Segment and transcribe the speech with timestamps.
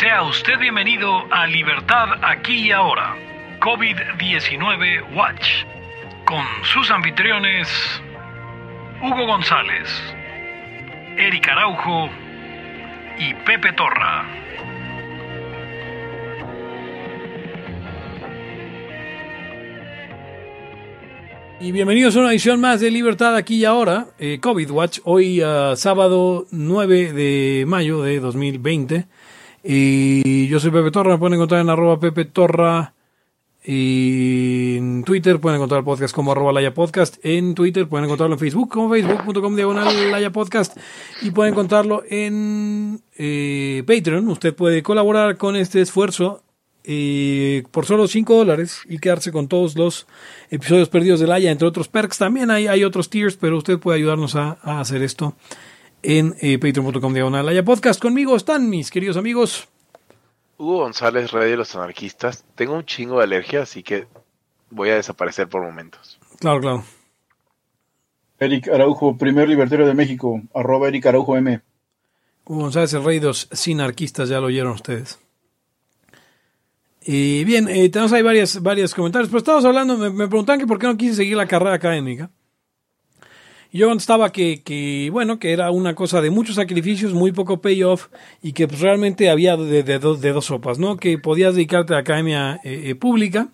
[0.00, 3.14] Sea usted bienvenido a Libertad aquí y ahora,
[3.60, 5.66] COVID-19 Watch,
[6.24, 6.42] con
[6.72, 7.68] sus anfitriones
[9.02, 9.90] Hugo González,
[11.18, 12.08] Eric Araujo
[13.18, 14.24] y Pepe Torra.
[21.60, 25.42] Y bienvenidos a una edición más de Libertad aquí y ahora, eh, COVID Watch, hoy
[25.42, 29.04] uh, sábado 9 de mayo de 2020.
[29.62, 32.94] Y yo soy Pepe Torra, me pueden encontrar en arroba Pepe Torra
[33.62, 38.36] y en Twitter, pueden encontrar el podcast como arroba Laya Podcast, en Twitter pueden encontrarlo
[38.36, 40.78] en Facebook como facebook.com diagonal Laya Podcast
[41.20, 44.26] y pueden encontrarlo en eh, Patreon.
[44.28, 46.42] Usted puede colaborar con este esfuerzo
[46.84, 50.06] eh, por solo 5 dólares y quedarse con todos los
[50.48, 52.16] episodios perdidos de Laya, entre otros perks.
[52.16, 55.34] También hay, hay otros tiers, pero usted puede ayudarnos a, a hacer esto
[56.02, 58.00] en eh, patreon.com diagonal Podcast.
[58.00, 59.68] Conmigo están mis queridos amigos.
[60.58, 62.44] Hugo González, Rey de los Anarquistas.
[62.54, 64.06] Tengo un chingo de alergia, así que
[64.70, 66.18] voy a desaparecer por momentos.
[66.38, 66.84] Claro, claro.
[68.38, 71.60] Eric Araujo, primer libertario de México, arroba Eric Araujo M.
[72.44, 75.18] Hugo González, el rey de los sinarquistas, ya lo oyeron ustedes.
[77.02, 80.66] Y bien, eh, tenemos ahí varias, varios comentarios, pero estamos hablando, me, me preguntan que
[80.66, 82.30] por qué no quise seguir la carrera académica.
[83.72, 88.08] Yo contestaba que, que, bueno, que era una cosa de muchos sacrificios, muy poco payoff
[88.42, 90.96] y que pues, realmente había de, de, dos, de dos sopas, ¿no?
[90.96, 93.48] Que podías dedicarte a la academia eh, eh, pública,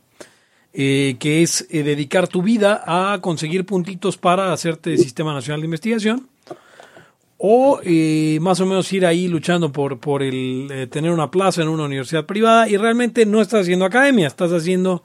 [0.78, 5.66] eh, que es eh, dedicar tu vida a conseguir puntitos para hacerte Sistema Nacional de
[5.66, 6.28] Investigación,
[7.38, 11.68] o eh, más o menos ir ahí luchando por, por el tener una plaza en
[11.68, 15.02] una universidad privada y realmente no estás haciendo academia, estás haciendo...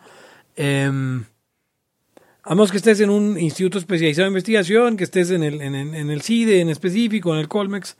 [2.43, 5.75] a menos que estés en un instituto especializado en investigación, que estés en el, en,
[5.75, 7.97] en- el CIDE en específico, en el Colmex,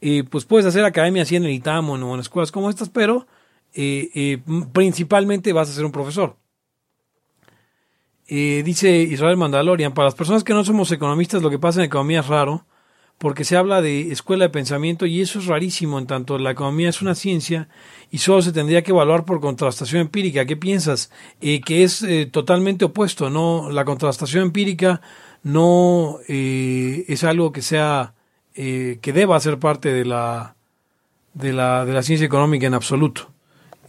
[0.00, 3.26] eh, pues puedes hacer academia así en el ITAM o en, escuelas como estas, pero
[3.72, 4.38] eh, eh,
[4.72, 6.36] principalmente vas a ser un profesor.
[8.26, 11.86] Eh, dice Israel Mandalorian, para las personas que no somos economistas, lo que pasa en
[11.86, 12.66] economía es raro,
[13.18, 16.88] porque se habla de escuela de pensamiento y eso es rarísimo, en tanto la economía
[16.88, 17.68] es una ciencia
[18.10, 20.44] y solo se tendría que evaluar por contrastación empírica.
[20.44, 21.10] ¿Qué piensas?
[21.40, 23.70] Eh, que es eh, totalmente opuesto, ¿no?
[23.70, 25.00] La contrastación empírica
[25.42, 28.14] no eh, es algo que sea,
[28.54, 30.56] eh, que deba ser parte de la,
[31.34, 33.30] de la, de la ciencia económica en absoluto.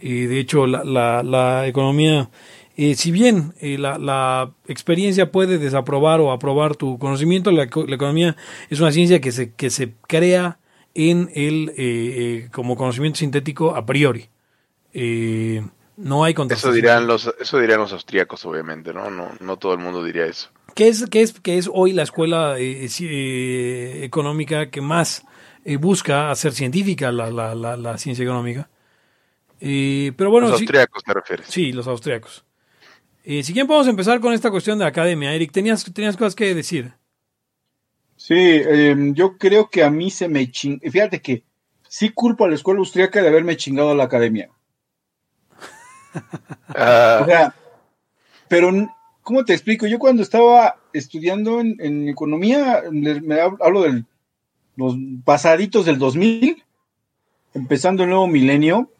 [0.00, 2.28] Y de hecho, la, la, la economía,
[2.76, 7.86] eh, si bien eh, la, la experiencia puede desaprobar o aprobar tu conocimiento, la, eco-
[7.86, 8.36] la economía
[8.70, 10.58] es una ciencia que se, que se crea
[10.94, 14.28] en el, eh, eh, como conocimiento sintético a priori.
[14.92, 15.62] Eh,
[15.96, 19.10] no hay Eso dirán los, eso dirán los austríacos, obviamente, ¿no?
[19.10, 20.50] No, no todo el mundo diría eso.
[20.74, 22.56] ¿Qué es, qué es, qué es hoy la escuela
[24.04, 25.24] económica que más
[25.80, 28.68] busca hacer científica la, la, la, la ciencia económica?
[29.60, 31.46] Eh, pero bueno, los sí- austríacos te refieres.
[31.48, 32.44] Sí, los austriacos.
[33.28, 35.32] Eh, si quieren podemos empezar con esta cuestión de la academia.
[35.34, 36.92] Eric, tenías, tenías cosas que decir.
[38.16, 40.78] Sí, eh, yo creo que a mí se me ching...
[40.80, 41.42] Fíjate que
[41.88, 44.48] sí culpo a la escuela austriaca de haberme chingado a la academia.
[46.68, 47.54] Ah, O sea,
[48.48, 48.70] pero,
[49.22, 49.86] ¿cómo te explico?
[49.86, 54.04] Yo cuando estaba estudiando en, en economía, me hab- hablo de
[54.76, 56.62] los pasaditos del 2000,
[57.54, 58.90] empezando el nuevo milenio,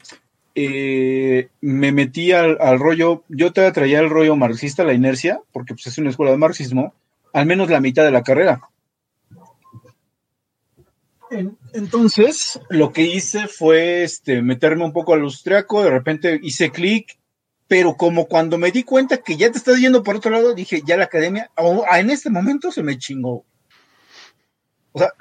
[0.58, 5.86] eh, me metí al, rollo, yo te traía el rollo marxista, la inercia, porque pues,
[5.86, 6.94] es una escuela de marxismo,
[7.34, 8.62] al menos la mitad de la carrera.
[11.30, 16.70] En- Entonces, lo que hice fue este, meterme un poco al austriaco, de repente hice
[16.70, 17.18] clic,
[17.68, 20.80] pero como cuando me di cuenta que ya te estás yendo por otro lado, dije,
[20.86, 21.50] ya la academia,
[21.98, 23.44] en este momento se me chingó.
[24.92, 25.12] O sea,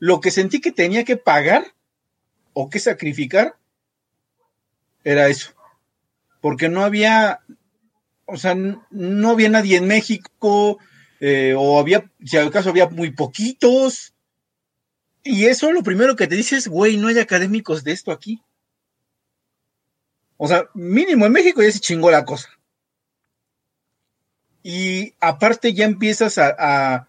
[0.00, 1.64] lo que sentí que tenía que pagar
[2.54, 3.57] o que sacrificar
[5.10, 5.52] era eso.
[6.40, 7.40] Porque no había,
[8.26, 10.78] o sea, no había nadie en México,
[11.20, 14.14] eh, o había, si acaso había muy poquitos.
[15.24, 18.42] Y eso lo primero que te dices, güey, no hay académicos de esto aquí.
[20.36, 22.48] O sea, mínimo en México ya se chingó la cosa.
[24.62, 27.08] Y aparte ya empiezas a, a-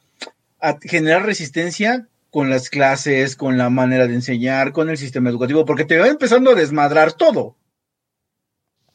[0.62, 5.66] a generar resistencia con las clases, con la manera de enseñar, con el sistema educativo,
[5.66, 7.56] porque te va empezando a desmadrar todo.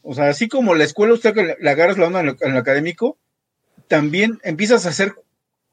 [0.05, 3.19] O sea, así como la escuela, usted que le- agarras la onda en lo, académico,
[3.89, 5.15] también empiezas a hacer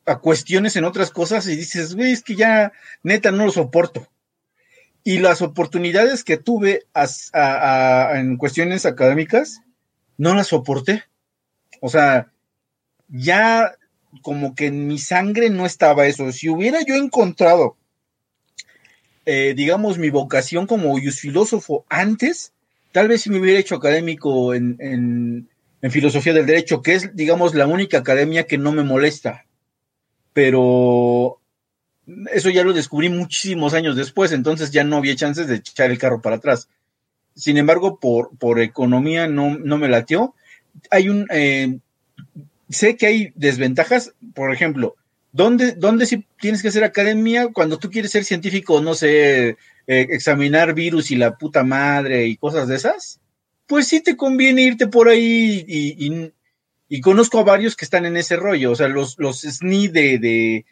[0.06, 2.72] a cuestiones en otras cosas y dices, güey, es que ya
[3.04, 4.08] neta no lo soporto.
[5.04, 6.86] Y las oportunidades que tuve
[8.16, 9.62] en cuestiones académicas,
[10.18, 11.04] no las soporté.
[11.82, 12.32] O sea,
[13.08, 13.76] ya
[14.22, 16.32] como que en mi sangre no estaba eso.
[16.32, 17.78] Si hubiera yo encontrado
[19.26, 22.54] eh, digamos, mi vocación como filósofo antes,
[22.92, 27.56] tal vez si me hubiera hecho académico en, en, filosofía del derecho, que es, digamos,
[27.56, 29.46] la única academia que no me molesta.
[30.34, 31.40] Pero
[32.32, 35.98] eso ya lo descubrí muchísimos años después, entonces ya no había chances de echar el
[35.98, 36.70] carro para atrás.
[37.36, 40.36] Sin embargo, por, por economía no, no me latió.
[40.92, 41.80] Hay un, eh,
[42.70, 44.96] sé que hay desventajas, por ejemplo,
[45.32, 50.08] ¿dónde, dónde si tienes que hacer academia cuando tú quieres ser científico, no sé, eh,
[50.10, 53.20] examinar virus y la puta madre y cosas de esas?
[53.68, 56.32] Pues sí te conviene irte por ahí y,
[56.90, 60.20] y, conozco a varios que están en ese rollo, o sea, los, los SNI de,
[60.20, 60.66] de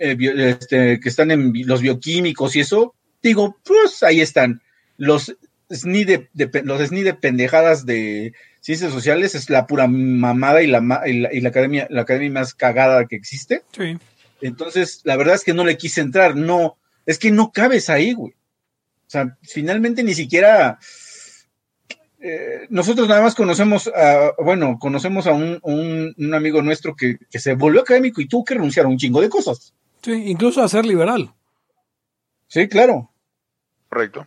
[0.00, 0.16] eh,
[0.50, 4.60] este, que están en los bioquímicos y eso, digo, pues ahí están.
[4.98, 5.34] Los
[5.70, 6.28] SNI de,
[6.64, 11.48] los SNI de pendejadas de ciencias sociales es la pura mamada y la, y la,
[11.48, 13.62] academia, la academia más cagada que existe.
[13.72, 13.96] Sí.
[14.40, 16.76] Entonces, la verdad es que no le quise entrar, no,
[17.06, 18.32] es que no cabes ahí, güey.
[18.32, 20.78] O sea, finalmente ni siquiera
[22.18, 27.38] eh, nosotros nada más conocemos a, bueno, conocemos a un, un, amigo nuestro que, que,
[27.38, 29.74] se volvió académico y tuvo que renunciar a un chingo de cosas.
[30.02, 31.32] Sí, incluso a ser liberal.
[32.48, 33.10] Sí, claro.
[33.88, 34.26] Correcto.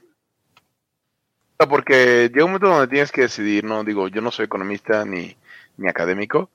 [1.57, 5.35] Porque llega un momento donde tienes que decidir, no digo, yo no soy economista ni,
[5.75, 6.49] ni académico,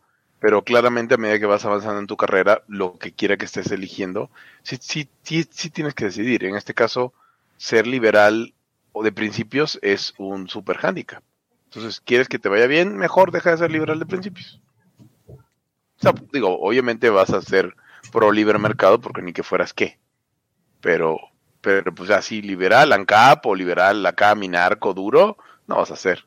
[0.44, 3.70] pero claramente a medida que vas avanzando en tu carrera, lo que quiera que estés
[3.70, 4.28] eligiendo,
[4.62, 6.44] sí, sí, sí, sí tienes que decidir.
[6.44, 7.14] En este caso,
[7.56, 8.52] ser liberal
[8.92, 11.22] o de principios es un super handicap.
[11.70, 12.94] Entonces, ¿quieres que te vaya bien?
[12.98, 14.60] Mejor deja de ser liberal de principios.
[15.28, 15.38] O
[15.96, 17.74] sea, digo, obviamente vas a ser
[18.12, 19.98] pro libre mercado porque ni que fueras qué.
[20.82, 21.20] Pero,
[21.62, 26.26] pero pues así liberal ANCAP o liberal acá minarco duro, no vas a ser.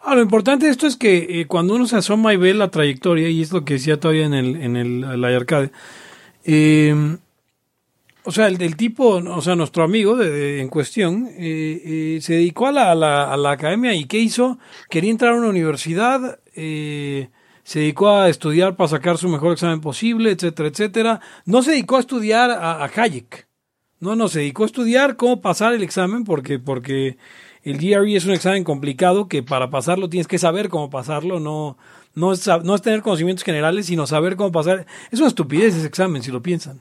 [0.00, 2.70] Ah, lo importante de esto es que eh, cuando uno se asoma y ve la
[2.70, 5.72] trayectoria, y es lo que decía todavía en el, en el, arcade,
[6.44, 7.16] eh,
[8.22, 12.66] o sea, el, tipo, o sea, nuestro amigo de, en cuestión, eh, eh, se dedicó
[12.66, 14.58] a la, a, la, academia y ¿qué hizo?
[14.90, 20.30] Quería entrar a una universidad, se dedicó a estudiar para sacar su mejor examen posible,
[20.30, 21.20] etcétera, etcétera.
[21.44, 23.46] No se dedicó a estudiar a, Hayek.
[24.00, 27.18] No, no, se dedicó a estudiar cómo pasar el examen porque, porque
[27.70, 31.76] el GRE es un examen complicado que para pasarlo tienes que saber cómo pasarlo, no,
[32.14, 34.86] no, es, no es tener conocimientos generales, sino saber cómo pasar.
[35.10, 36.80] Es una estupidez ese examen, si lo piensan,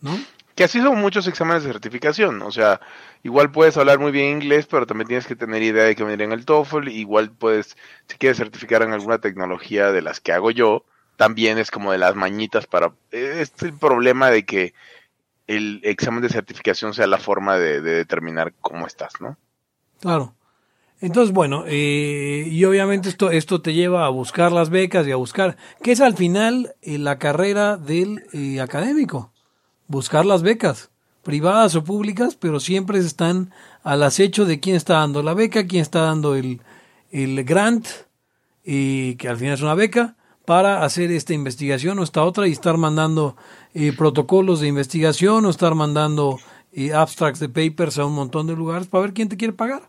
[0.00, 0.18] ¿no?
[0.54, 2.42] Que así son muchos exámenes de certificación.
[2.42, 2.80] O sea,
[3.22, 6.22] igual puedes hablar muy bien inglés, pero también tienes que tener idea de que venir
[6.22, 6.88] en el TOEFL.
[6.88, 7.76] Igual puedes,
[8.08, 10.84] si quieres certificar en alguna tecnología de las que hago yo,
[11.16, 12.92] también es como de las mañitas para...
[13.12, 14.74] Es el problema de que
[15.48, 19.36] el examen de certificación sea la forma de, determinar cómo estás, ¿no?
[20.00, 20.34] Claro.
[21.00, 25.16] Entonces, bueno, eh, y obviamente esto, esto te lleva a buscar las becas y a
[25.16, 29.32] buscar, ¿qué es al final eh, la carrera del eh, académico?
[29.88, 30.90] buscar las becas,
[31.24, 33.50] privadas o públicas, pero siempre están
[33.82, 36.60] al acecho de quién está dando la beca, quién está dando el,
[37.10, 37.88] el grant,
[38.64, 40.14] y que al final es una beca,
[40.44, 43.36] para hacer esta investigación o esta otra y estar mandando
[43.74, 46.38] eh, protocolos de investigación o estar mandando
[46.72, 49.88] eh, abstracts de papers a un montón de lugares para ver quién te quiere pagar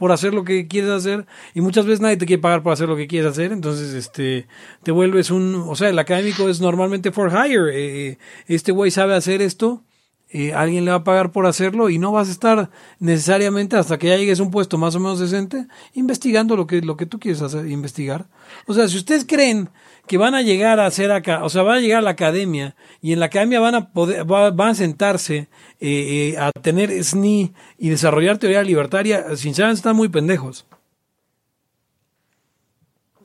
[0.00, 1.26] por hacer lo que quieres hacer.
[1.54, 4.46] Y muchas veces nadie te quiere pagar por hacer lo que quieres hacer, entonces este
[4.82, 9.14] te vuelves un, o sea, el académico es normalmente for hire, eh, este güey sabe
[9.14, 9.84] hacer esto,
[10.32, 12.70] eh, alguien le va a pagar por hacerlo y no vas a estar
[13.00, 16.80] necesariamente hasta que ya llegues a un puesto más o menos decente investigando lo que,
[16.82, 18.28] lo que tú quieres hacer, investigar.
[18.66, 19.70] O sea, si ustedes creen
[20.10, 22.74] que van a llegar a hacer acá, o sea, van a llegar a la academia
[23.00, 25.48] y en la academia van a poder, van a sentarse
[25.78, 30.66] eh, eh, a tener SNI y desarrollar teoría libertaria, sinceramente están muy pendejos.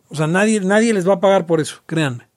[0.09, 2.27] O sea, nadie, nadie les va a pagar por eso, créanme.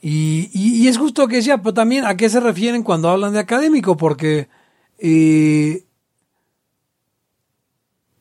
[0.00, 3.40] Y, y, es justo que decía, pero también a qué se refieren cuando hablan de
[3.40, 4.48] académico, porque
[4.96, 5.84] eh,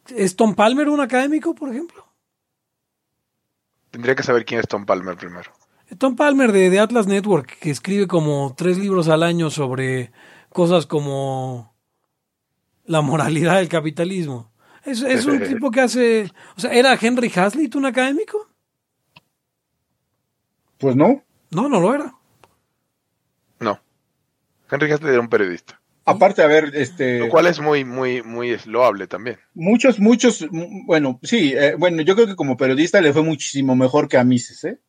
[0.09, 2.02] ¿es Tom Palmer un académico, por ejemplo?
[3.93, 5.51] Tendría que saber quién es Tom Palmer primero.
[5.99, 10.11] Tom Palmer de, Atlas Network, que escribe como tres libros al año sobre
[10.49, 11.75] cosas como
[12.85, 14.51] la moralidad del capitalismo.
[14.83, 16.31] Es, es un tipo que hace...
[16.57, 18.49] O sea, ¿era Henry Hazlitt un académico?
[20.79, 21.21] Pues no.
[21.51, 22.15] No, no lo era.
[23.59, 23.79] No.
[24.71, 25.79] Henry Hazlitt era un periodista.
[26.05, 27.19] Aparte, a ver, este...
[27.19, 29.37] Lo cual es muy, muy, muy loable también.
[29.53, 30.45] Muchos, muchos,
[30.85, 34.23] bueno, sí, eh, bueno, yo creo que como periodista le fue muchísimo mejor que a
[34.23, 34.79] Mises, ¿eh?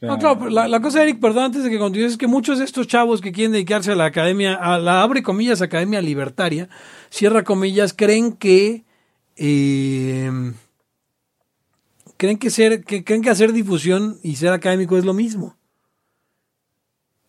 [0.00, 2.64] No, claro, la, la, cosa, Eric, perdón, antes de que continúes, es que muchos de
[2.64, 6.68] estos chavos que quieren dedicarse a la academia, a la abre comillas academia libertaria,
[7.10, 8.84] cierra comillas, creen que
[9.34, 10.30] eh,
[12.16, 15.57] creen que ser, que creen que hacer difusión y ser académico es lo mismo.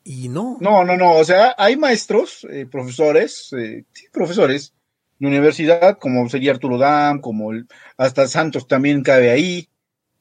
[0.04, 0.58] Y no.
[0.60, 1.14] No, no, no.
[1.14, 4.74] O sea, hay maestros, eh, profesores, eh, sí, profesores
[5.20, 9.68] de universidad, como sería Arturo Dam, como el- hasta Santos también cabe ahí,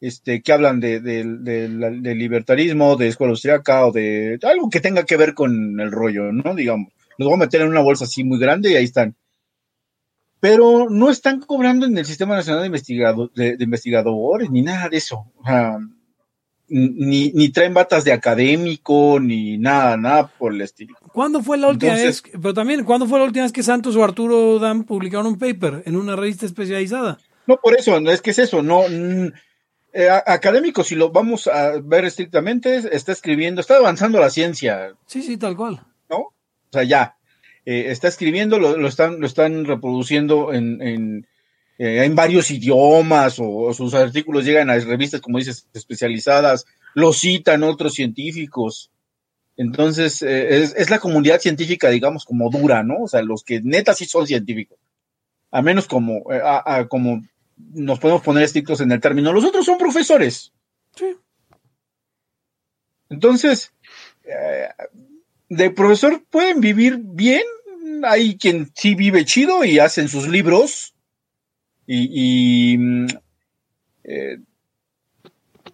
[0.00, 4.80] este, que hablan de, de- de del libertarismo, de escuela austriaca o de algo que
[4.80, 6.54] tenga que ver con el rollo, ¿no?
[6.54, 6.92] Digamos.
[7.16, 9.16] Los voy a meter en una bolsa así muy grande y ahí están.
[10.40, 14.88] Pero no están cobrando en el Sistema Nacional de, Investigado- de- de Investigadores ni nada
[14.88, 15.26] de eso.
[15.36, 15.78] O sea,
[16.68, 20.96] ni, ni traen batas de académico, ni nada, nada por el estilo.
[21.12, 22.32] ¿Cuándo fue la última Entonces- vez?
[22.40, 25.82] Pero también, ¿cuándo fue la última vez que Santos o Arturo Dan publicaron un paper
[25.86, 27.18] en una revista especializada?
[27.46, 28.82] No, por eso, es que es eso, no.
[29.94, 35.22] eh, académico, si lo vamos a ver estrictamente, está escribiendo, está avanzando la ciencia, Sí,
[35.22, 35.80] sí, tal cual.
[36.10, 36.16] ¿no?
[36.18, 36.32] O
[36.70, 37.16] sea, ya.
[37.64, 41.26] Eh, está escribiendo, lo, lo están, lo están reproduciendo en, en,
[41.78, 47.12] eh, en varios idiomas, o, o sus artículos llegan a revistas, como dices, especializadas, lo
[47.12, 48.90] citan otros científicos.
[49.56, 53.02] Entonces, eh, es, es la comunidad científica, digamos, como dura, ¿no?
[53.04, 54.78] O sea, los que neta sí son científicos.
[55.50, 57.22] A menos como, eh, a- a- como
[57.74, 59.32] nos podemos poner estrictos en el término.
[59.32, 60.52] Los otros son profesores.
[60.94, 61.16] Sí.
[63.10, 63.72] Entonces,
[64.24, 64.68] eh,
[65.48, 67.42] de profesor pueden vivir bien.
[68.04, 70.94] Hay quien sí vive chido y hacen sus libros.
[71.90, 73.06] Y, y, mm,
[74.04, 74.38] eh,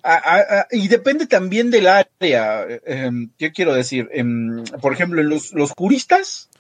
[0.04, 2.64] a- y depende también del área.
[2.68, 4.09] Eh, ¿Qué quiero decir?
[4.12, 6.50] Em, por ejemplo, los, los juristas,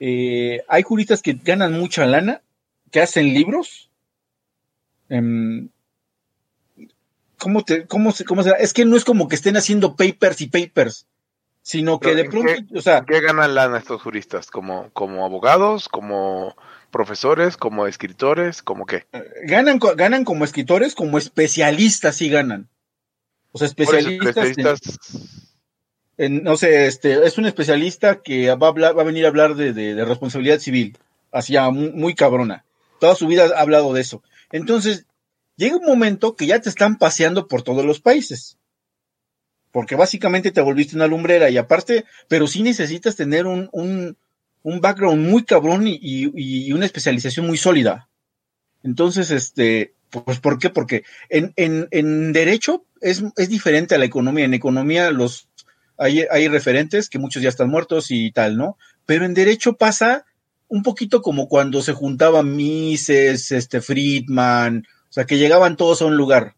[0.00, 2.42] eh, hay juristas que ganan mucha lana,
[2.90, 3.88] que hacen libros.
[5.08, 5.68] Em,
[7.38, 8.56] ¿Cómo te, cómo se, cómo será?
[8.56, 11.06] Es que no es como que estén haciendo papers y papers,
[11.62, 14.50] sino que Pero, de ¿en pronto, o sea, ¿Qué ganan lana estos juristas?
[14.50, 15.88] ¿Como, como abogados?
[15.88, 16.56] ¿Como
[16.92, 17.56] profesores?
[17.56, 18.62] ¿Como escritores?
[18.62, 19.06] ¿Como qué?
[19.44, 22.68] ganan, co- ganan como escritores, como especialistas sí ganan.
[23.50, 24.36] O sea, especialistas,
[26.16, 29.28] en- no sé, este, es un especialista que va a, hablar, va a venir a
[29.28, 30.96] hablar de, de- de responsabilidad civil,
[31.48, 32.64] ya muy, muy cabrona.
[33.00, 34.22] Toda su vida ha hablado de eso.
[34.52, 35.06] Entonces,
[35.56, 38.58] llega un momento que ya te están paseando por todos los países.
[39.72, 44.16] Porque básicamente te volviste una lumbrera y aparte, pero sí necesitas tener un, un,
[44.62, 46.30] un background muy cabrón y, y-
[46.66, 48.08] y una especialización muy sólida.
[48.82, 50.70] Entonces, este, pues, ¿por qué?
[50.70, 54.44] Porque en, en, en derecho es, es diferente a la economía.
[54.44, 55.48] En economía los,
[55.96, 58.76] hay, hay referentes que muchos ya están muertos y tal, ¿no?
[59.06, 60.26] Pero en derecho pasa
[60.68, 66.06] un poquito como cuando se juntaban Mises, este Friedman, o sea, que llegaban todos a
[66.06, 66.56] un lugar.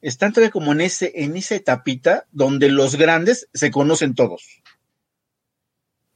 [0.00, 4.62] Están todavía como en ese, en esa etapita donde los grandes se conocen todos.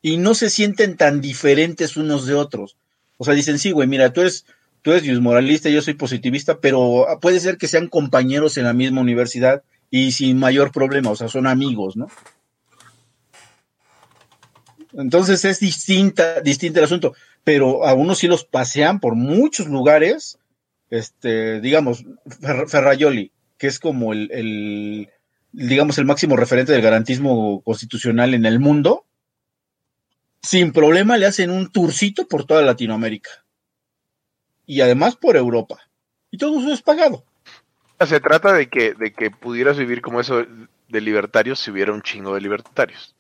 [0.03, 2.77] Y no se sienten tan diferentes unos de otros.
[3.19, 4.45] O sea, dicen, sí, güey, mira, tú eres,
[4.83, 9.01] tú eres moralista, yo soy positivista, pero puede ser que sean compañeros en la misma
[9.01, 12.09] universidad y sin mayor problema, o sea, son amigos, ¿no?
[14.95, 20.39] Entonces es distinta, distinto el asunto, pero a unos sí los pasean por muchos lugares,
[20.91, 25.09] este, digamos, Fer- Ferrayoli, que es como el, el,
[25.53, 29.05] digamos, el máximo referente del garantismo constitucional en el mundo,
[30.43, 33.31] sin problema le hacen un tourcito por toda Latinoamérica.
[34.67, 35.81] Y además por Europa.
[36.31, 37.25] Y todo eso es pagado.
[38.07, 40.45] Se trata de que, de que pudieras vivir como eso
[40.89, 43.15] de libertarios si hubiera un chingo de libertarios.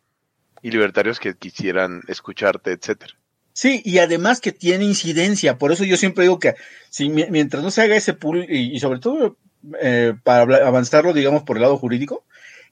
[0.62, 3.14] Y libertarios que quisieran escucharte, etcétera.
[3.52, 5.58] Sí, y además que tiene incidencia.
[5.58, 6.54] Por eso yo siempre digo que
[6.88, 9.36] si mi- mientras no se haga ese pool, y, y sobre todo
[9.80, 12.24] eh, para avanzarlo, digamos, por el lado jurídico,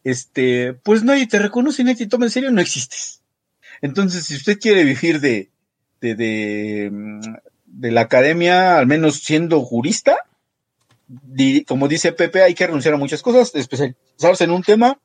[0.04, 3.19] este, pues nadie te reconoce, nadie te toma en serio, no existes.
[3.82, 5.50] Entonces, si usted quiere vivir de,
[6.00, 7.20] de, de, mm,
[7.82, 10.16] la academia, al menos siendo jurista,
[11.66, 15.00] como dice Pepe, hay que renunciar a muchas cosas, especializarse en un tema.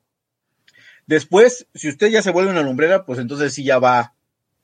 [1.07, 4.13] Después, si usted ya se vuelve una lumbrera, pues entonces sí ya va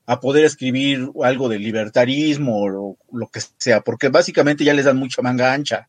[0.06, 4.84] a poder escribir algo de libertarismo o lo, lo que sea, porque básicamente ya les
[4.84, 5.88] dan mucha manga ancha.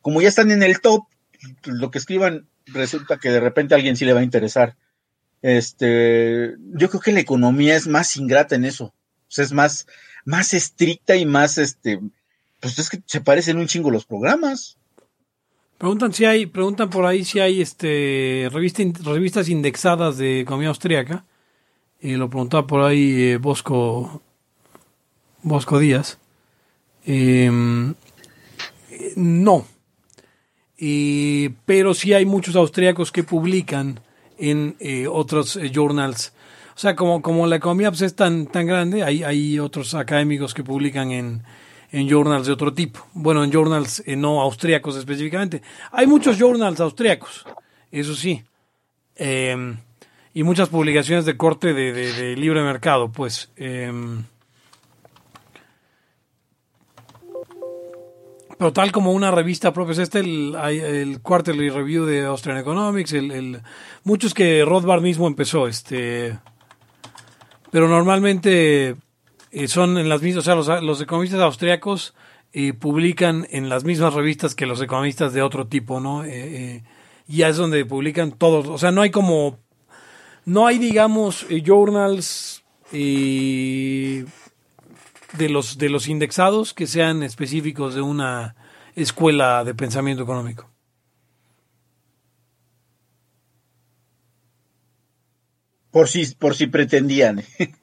[0.00, 1.04] Como ya están en el top,
[1.64, 4.76] lo que escriban resulta que de repente a alguien sí le va a interesar.
[5.42, 8.86] Este, yo creo que la economía es más ingrata en eso.
[8.86, 9.86] O sea, es más,
[10.24, 12.00] más estricta y más, este,
[12.60, 14.76] pues es que se parecen un chingo los programas.
[15.78, 21.24] Preguntan si hay, preguntan por ahí si hay este revista, revistas indexadas de economía austríaca.
[22.02, 24.22] Y lo preguntaba por ahí eh, Bosco,
[25.42, 26.18] Bosco Díaz.
[27.06, 27.50] Eh,
[29.16, 29.66] no.
[30.76, 34.00] Pero sí hay muchos austríacos que publican
[34.40, 36.32] en eh, otros eh, journals.
[36.74, 40.54] O sea, como, como la economía pues, es tan, tan grande, hay, hay otros académicos
[40.54, 41.42] que publican en,
[41.92, 43.06] en journals de otro tipo.
[43.12, 45.60] Bueno, en journals eh, no austríacos específicamente.
[45.92, 47.44] Hay muchos journals austríacos,
[47.92, 48.42] eso sí.
[49.16, 49.76] Eh,
[50.32, 53.50] y muchas publicaciones de corte de, de- de libre mercado, pues.
[58.60, 63.14] Pero tal como una revista propia, es este el, el Quarterly Review de Austrian Economics,
[63.14, 63.62] el, el-
[64.04, 66.38] muchos que Rothbard mismo empezó, este,
[67.70, 68.96] pero normalmente
[69.50, 72.12] eh, son en las mismas, o sea, los, los economistas austriacos
[72.52, 76.24] eh, publican en las mismas revistas que los economistas de otro tipo, ¿no?
[76.24, 76.82] Eh, eh,
[77.26, 79.56] y es donde publican todos, o sea, no hay como,
[80.44, 82.62] no hay, digamos, eh, journals
[82.92, 84.26] eh,
[85.38, 88.56] de los de los indexados que sean específicos de una
[88.96, 90.68] escuela de pensamiento económico.
[95.90, 97.42] Por si, por si pretendían.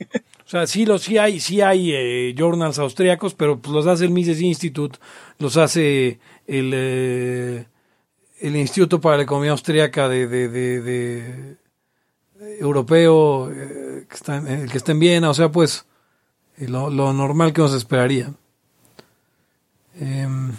[0.46, 4.06] O sea, sí, los, sí hay, sí hay eh, journals austriacos, pero pues, los hace
[4.06, 4.98] el Mises Institute,
[5.40, 7.66] los hace el, eh,
[8.40, 11.58] el Instituto para la Economía Austriaca de, de, de- de-
[12.40, 15.86] de europeo, eh, que, está, en- eh, que está en Viena, o sea, pues
[16.58, 18.34] lo, normal que nos esperaría.
[20.00, 20.52] Em,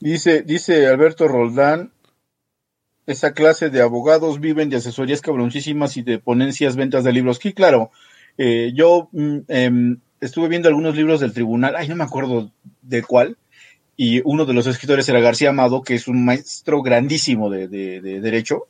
[0.00, 1.92] Dice, dice Alberto Roldán,
[3.06, 7.38] esa clase de abogados viven de asesorías cabroncísimas y de ponencias, ventas de libros.
[7.40, 7.92] Sí, claro.
[8.36, 12.50] Eh, yo mm, em, estuve viendo algunos libros del tribunal, ay, no me acuerdo
[12.82, 13.36] de cuál,
[13.96, 18.00] y uno de los escritores era García Amado, que es un maestro grandísimo de, de-
[18.00, 18.66] de derecho,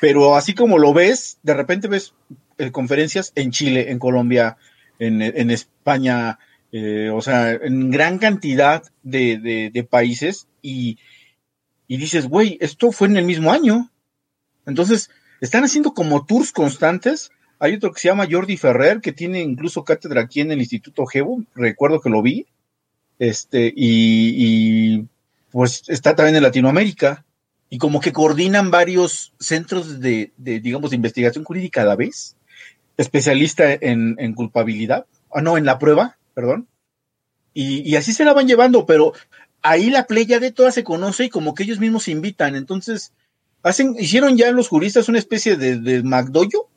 [0.00, 2.14] pero así como lo ves, de repente ves
[2.58, 4.56] eh, conferencias en Chile, en Colombia,
[4.98, 6.38] en, en España,
[6.72, 10.98] eh, o sea, en gran cantidad de, de- de países y,
[11.86, 13.90] y dices, güey, esto fue en el mismo año.
[14.66, 17.30] Entonces, están haciendo como tours constantes.
[17.58, 21.06] Hay otro que se llama Jordi Ferrer, que tiene incluso cátedra aquí en el Instituto
[21.06, 22.46] Gebo, recuerdo que lo vi.
[23.18, 25.08] Este, y, y,
[25.50, 27.24] pues está también en Latinoamérica.
[27.70, 32.34] Y como que coordinan varios centros de, de, digamos, de investigación jurídica a la vez.
[32.98, 36.68] Especialista en, en culpabilidad, ah, no, en la prueba, perdón.
[37.54, 39.14] Y, y así se la van llevando, pero
[39.62, 42.54] ahí la playa de todas se conoce y como que ellos mismos se invitan.
[42.56, 43.12] Entonces,
[43.62, 46.68] hacen, hicieron ya los juristas una especie de, de McDoyo,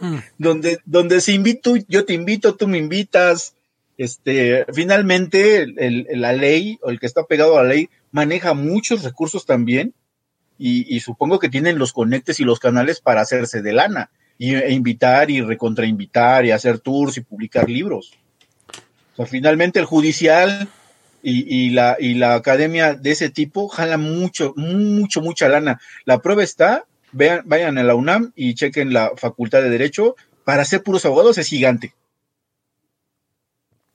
[0.00, 0.16] hmm.
[0.38, 3.54] donde, donde se invito, yo te invito, tú me invitas.
[3.96, 8.54] Este, finalmente, el- el- la ley, o el que está pegado a la ley, maneja
[8.54, 9.92] muchos recursos también,
[10.56, 14.54] y, y supongo que tienen los conectes y los canales para hacerse de lana, y,
[14.54, 18.12] e invitar y recontrainvitar, y hacer tours y publicar libros.
[19.12, 20.68] O sea, finalmente el judicial
[21.22, 25.80] y, y la, y la academia de ese tipo jala mucho, mucho, mucha lana.
[26.04, 30.64] La prueba está, vean, vayan a la UNAM y chequen la facultad de Derecho, para
[30.64, 31.92] ser puros abogados es gigante.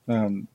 [0.06, 0.46] Um,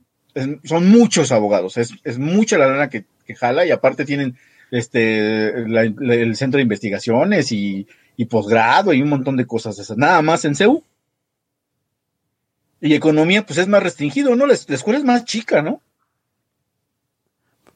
[0.64, 4.38] son muchos abogados, es, es mucha la lana que, que jala y aparte tienen
[4.72, 7.88] este el centro de investigaciones y,
[8.20, 9.98] y posgrado y un montón de cosas de esas.
[9.98, 10.84] Nada más en CEU.
[12.82, 14.46] Y economía, pues es más restringido, ¿no?
[14.46, 15.80] La, la escuela es más chica, ¿no?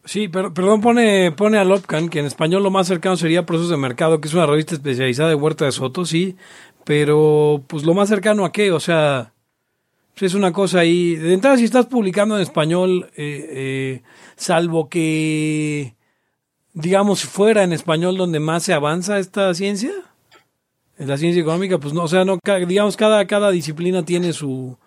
[0.03, 3.69] Sí, pero, perdón, pone, pone a Lopcan, que en español lo más cercano sería Procesos
[3.71, 6.35] de Mercado, que es una revista especializada de Huerta de Soto, sí,
[6.83, 9.31] pero pues lo más cercano a qué, o sea,
[10.11, 11.15] pues, es una cosa ahí.
[11.15, 14.01] De entrada, si estás publicando en español, eh, eh,
[14.35, 15.95] salvo que,
[16.73, 20.12] digamos, fuera en español donde más se avanza esta ciencia, en
[20.97, 24.77] la ciencia económica, pues no, o sea, no, digamos, cada, cada disciplina tiene su,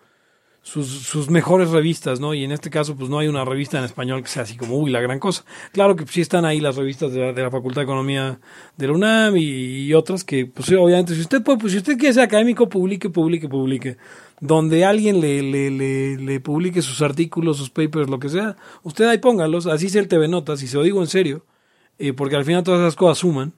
[0.67, 2.33] sus, mejores revistas, ¿no?
[2.33, 4.77] Y en este caso, pues no hay una revista en español que sea así como,
[4.77, 5.45] uy, la gran cosa.
[5.71, 8.39] Claro que sí están ahí las revistas de la, de la Facultad de Economía
[8.75, 11.97] de la UNAM y, y otras que, pues obviamente, si usted puede, pues si usted
[11.97, 13.97] quiere ser académico, publique, publique, publique.
[14.39, 19.07] Donde alguien le, le, le, le publique sus artículos, sus papers, lo que sea, usted
[19.07, 21.45] ahí póngalos, así sea el TV Notas, y se lo digo en serio,
[21.97, 23.53] eh, porque al final todas esas cosas suman.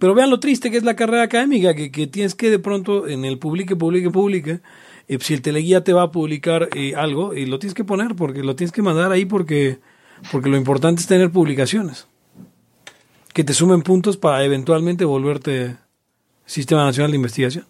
[0.00, 3.26] Pero vean lo triste que es la carrera académica, que, tienes que de pronto en
[3.26, 4.60] el publique, publique, publique,
[5.08, 8.16] eh, si el teleguía te va a publicar eh, algo, y lo tienes que poner,
[8.16, 9.78] porque lo tienes que mandar ahí porque,
[10.32, 12.06] porque lo importante es tener publicaciones.
[13.34, 15.76] Que te sumen puntos para eventualmente volverte
[16.46, 17.66] Sistema Nacional de Investigación.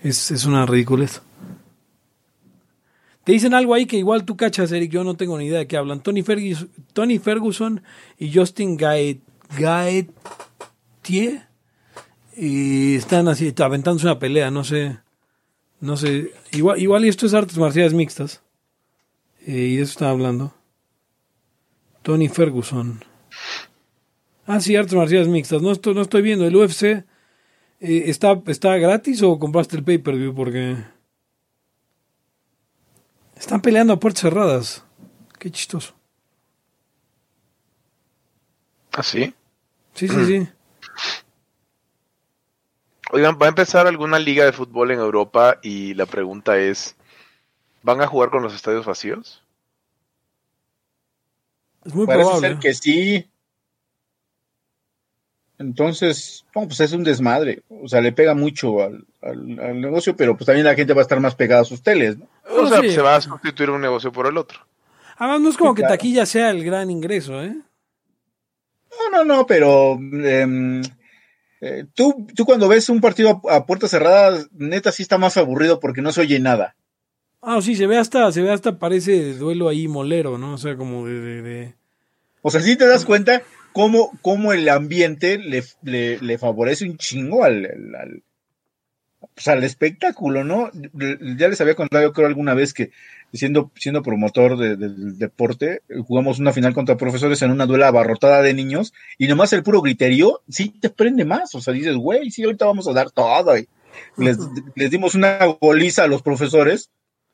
[0.00, 1.20] Es, es una ridiculez.
[3.24, 5.66] Te dicen algo ahí que igual tú cachas, Eric, yo no tengo ni idea de
[5.66, 6.00] qué hablan.
[6.00, 7.82] Tony Ferguson, Tony Ferguson
[8.20, 9.20] y Justin Gaet,
[9.58, 11.48] Gaetier
[12.36, 14.98] y están así aventándose una pelea, no sé,
[15.80, 18.42] no sé, igual, igual esto es artes marciales mixtas
[19.46, 20.54] eh, y de eso están hablando.
[22.02, 23.04] Tony Ferguson.
[24.46, 25.62] Ah, sí, artes marciales mixtas.
[25.62, 26.46] No estoy, no estoy viendo.
[26.46, 27.04] El UFC eh,
[27.80, 30.76] está, está gratis o compraste el pay-per-view porque
[33.36, 34.84] están peleando a puertas cerradas.
[35.38, 35.94] Qué chistoso.
[38.92, 39.32] ¿Ah, sí?
[39.94, 40.48] Sí, sí, sí.
[43.12, 46.94] Oigan, va a empezar alguna liga de fútbol en Europa y la pregunta es,
[47.82, 49.42] ¿van a jugar con los estadios vacíos?
[51.84, 52.48] Es muy Parece probable.
[52.48, 53.26] ser que sí.
[55.58, 57.62] Entonces, no, pues es un desmadre.
[57.68, 61.00] O sea, le pega mucho al, al- al negocio, pero pues también la gente va
[61.00, 62.26] a estar más pegada a sus teles, ¿no?
[62.48, 62.90] O No, sea, sí.
[62.90, 64.60] se va a sustituir un negocio por el otro.
[65.18, 65.94] Además, no es como Sí, que claro.
[65.94, 67.56] taquilla sea el gran ingreso, ¿eh?
[69.10, 70.82] No, no, no, pero em,
[71.60, 75.36] eh, tú, tú cuando ves un partido a, a puertas cerradas, neta sí está más
[75.36, 76.76] aburrido porque no se oye nada.
[77.42, 80.54] Ah, sí, se ve hasta, se ve hasta, parece duelo ahí molero, ¿no?
[80.54, 81.74] O sea, como de, de- de-
[82.42, 83.42] O sea, sí te das cuenta
[83.72, 88.22] cómo, cómo el ambiente le, le, le favorece un chingo al, al, al-
[89.34, 90.70] pues, al espectáculo, ¿no?
[91.36, 92.90] Ya les había contado, yo creo, alguna vez que
[93.32, 98.42] siendo, siendo promotor de- del deporte, jugamos una final contra profesores en una duela abarrotada
[98.42, 101.54] de niños y nomás el puro griterío sí te prende más.
[101.54, 103.56] O sea, dices, güey, sí, ahorita vamos a dar todo.
[103.56, 103.68] Y
[104.16, 104.38] les,
[104.74, 106.90] les dimos una goliza a los profesores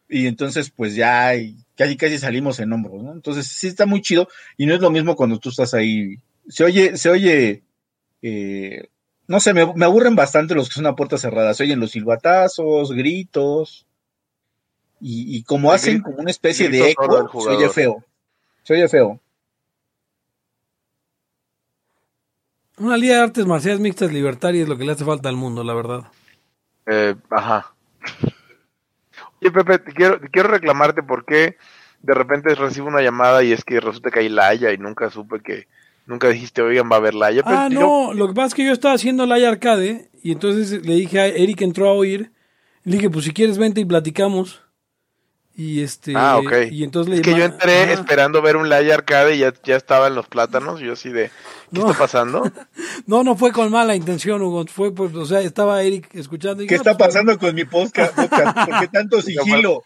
[0.08, 3.12] y entonces pues ya y casi casi salimos en hombros, ¿no?
[3.12, 6.16] Entonces sí está muy chido y no es lo mismo cuando tú estás ahí.
[6.48, 7.62] Se oye, se oye,
[8.22, 8.88] eh,
[9.28, 11.54] no sé, me, me aburren bastante los que son a puerta cerrada.
[11.54, 13.86] Se oyen los silbatazos, gritos
[15.00, 18.04] y, y como El hacen grito- como una especie de eco, se oye feo.
[18.62, 19.20] Se oye feo.
[22.78, 25.64] Una liga de artes marciales mixtas libertarias es lo que le hace falta al mundo,
[25.64, 26.00] la verdad.
[26.86, 27.74] Eh, ajá.
[29.40, 31.56] Oye, Pepe, te quiero, te quiero reclamarte porque
[32.02, 35.40] de repente recibo una llamada y es que resulta que hay Laia y nunca supe
[35.40, 35.66] que,
[36.06, 37.42] nunca dijiste, oigan, va a haber Laia.
[37.42, 40.32] Pero Ah, yo- no, lo que pasa es que yo estaba haciendo la arcade y
[40.32, 42.32] entonces le dije a Eric entró a oír,
[42.84, 44.62] le dije, pues si quieres vente y platicamos.
[45.58, 46.52] Y este Ah, ok.
[46.70, 49.76] y entonces le Es que yo entré esperando ver un Laia Arcade y ya, ya
[49.76, 50.82] estaban los plátanos.
[50.82, 51.30] Y yo así de,
[51.72, 51.86] ¿qué No.
[51.90, 52.42] está pasando?
[53.06, 56.66] No, no fue con mala intención, Hugo, fue pues, o sea, estaba Eric escuchando y
[56.66, 58.14] ¿Qué dije, está "Ah, pues, pasando con mi podcast?
[58.14, 58.54] podcast?
[58.68, 59.82] ¿Por qué tanto sigilo?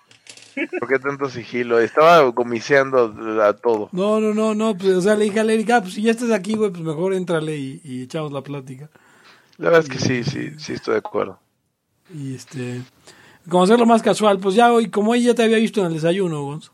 [0.79, 1.79] ¿Por qué tanto sigilo?
[1.81, 3.89] Estaba gomiseando a todo.
[3.93, 6.11] No, no, no, no, pues, o sea, le dije a Eric, ah, pues si ya
[6.11, 8.89] estás aquí, güey, pues mejor éntrale y, y echamos la plática.
[9.59, 11.39] La verdad es que sí, sí, sí estoy de acuerdo.
[12.15, 12.83] Y este,
[13.49, 16.43] como hacerlo más casual, pues ya hoy, como ella te había visto en el desayuno,
[16.43, 16.71] Gonz.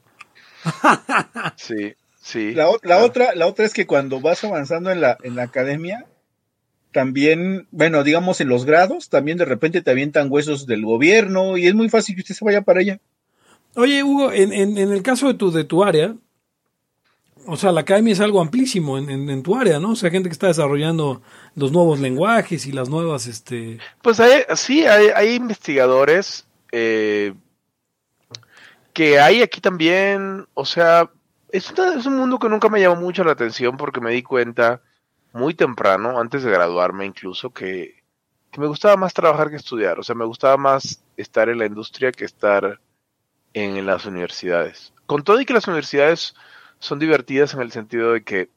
[1.57, 2.55] Sí, sí.
[2.55, 3.05] La, la Claro.
[3.05, 6.07] otra, la otra es que cuando vas avanzando en la, en la academia,
[6.93, 11.67] también, bueno, digamos en los grados, también de repente te avientan huesos del gobierno y
[11.67, 13.01] es muy fácil que usted se vaya para allá.
[13.77, 16.17] Oye, Hugo, en, en, el caso de tu, de tu área,
[17.47, 19.91] o sea, la academia es algo amplísimo en, en, tu área, ¿no?
[19.91, 21.21] O sea, gente que está desarrollando
[21.55, 23.79] los nuevos lenguajes y las nuevas, este...
[24.01, 27.35] Pues hay, sí, hay, investigadores eh,
[28.95, 31.11] que hay aquí también, o sea,
[31.51, 34.81] es, es un mundo que nunca me llamó mucho la atención porque me di cuenta
[35.35, 38.03] muy temprano, antes de graduarme incluso, que,
[38.51, 41.67] que me gustaba más trabajar que estudiar, o sea, me gustaba más estar en la
[41.67, 42.81] industria que estar
[43.57, 44.93] en las universidades.
[45.07, 46.35] Con todo y que las universidades
[46.79, 48.51] son divertidas en el sentido de que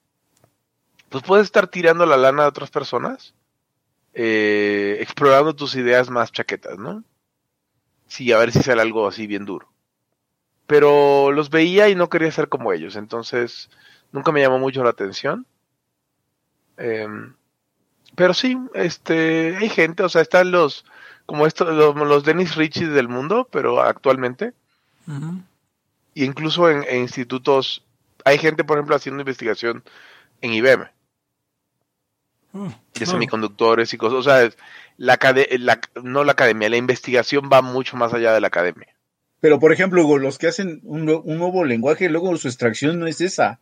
[1.07, 3.33] pues puedes estar tirando la lana de otras personas,
[4.13, 7.05] eh, explorando tus ideas más chaquetas, ¿no?
[8.07, 9.71] Sí, a ver si sale algo así bien duro.
[10.67, 13.69] Pero los veía y no quería ser como ellos, entonces
[14.12, 15.45] nunca me llamó mucho la atención.
[16.75, 17.35] Em,
[18.15, 20.85] pero sí, este, hay gente, o sea, están los,
[21.25, 24.53] como estos, los, los Dennis Richie del mundo, pero actualmente,
[26.13, 27.84] y incluso en, en institutos,
[28.26, 29.84] hay gente, por ejemplo, haciendo investigación
[30.41, 30.89] en IBM
[32.52, 33.12] Mm, de claro.
[33.12, 34.19] semiconductores y cosas.
[34.19, 34.50] O sea,
[34.98, 35.19] la,
[36.04, 38.88] no la academia, la investigación va mucho más allá de la academia.
[39.39, 43.22] Pero, por ejemplo, Hugo, los que hacen un nuevo lenguaje, luego su extracción no es
[43.22, 43.60] esa.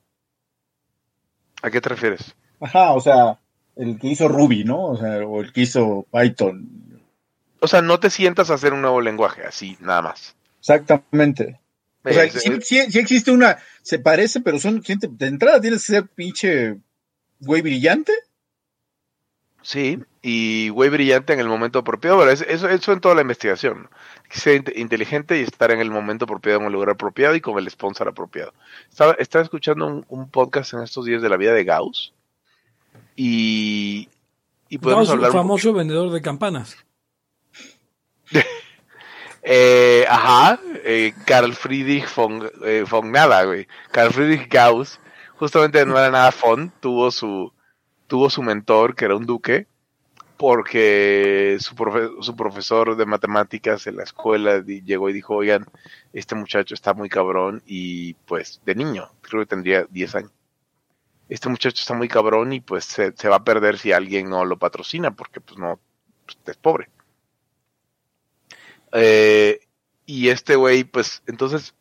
[1.62, 2.36] ¿A qué te refieres?
[2.60, 3.40] Ajá, o sea,
[3.76, 4.86] el que hizo Ruby, ¿no?
[4.86, 7.02] O sea, o el que hizo Python.
[7.60, 10.36] O sea, no te sientas a hacer un nuevo lenguaje, así, nada más.
[10.68, 11.60] Exactamente.
[12.04, 15.28] O sea, Es- sí, es- sí- sí existe una, se parece, pero son, siente- de
[15.28, 16.78] entrada tienes que ser pinche
[17.40, 18.12] güey brillante.
[19.62, 23.22] sí, y güey brillante en el momento apropiado, pero es- eso, eso en toda la
[23.22, 23.84] investigación.
[23.84, 23.90] ¿no?
[24.30, 27.58] Ser inte- inteligente y estar en el momento apropiado, en el lugar apropiado y con
[27.58, 28.54] el sponsor apropiado.
[28.90, 32.14] Estaba, estaba escuchando un, un podcast en estos días de la vida de Gauss
[33.18, 34.08] y,
[34.70, 36.78] y podemos Gauss, hablar un famoso vendedor de campanas.
[39.50, 43.66] Eh, ajá, eh, Carl Friedrich von, eh, von nada, güey.
[43.92, 45.00] Carl Friedrich Gauss,
[45.38, 47.54] justamente no era nada von, tuvo su,
[48.08, 49.68] tuvo su mentor, que era un duque,
[50.38, 55.66] porque su, profe- su profesor de matemáticas en la escuela llegó y dijo, oigan,
[56.14, 60.32] este muchacho está muy cabrón, y pues, de niño, creo que tendría 10 años.
[61.30, 64.46] Este muchacho está muy cabrón y pues se, se va a perder si alguien no
[64.46, 65.80] lo patrocina, porque pues no,
[66.26, 66.90] pues, es pobre.
[68.94, 69.60] Eh,
[70.06, 71.74] y este güey, pues entonces,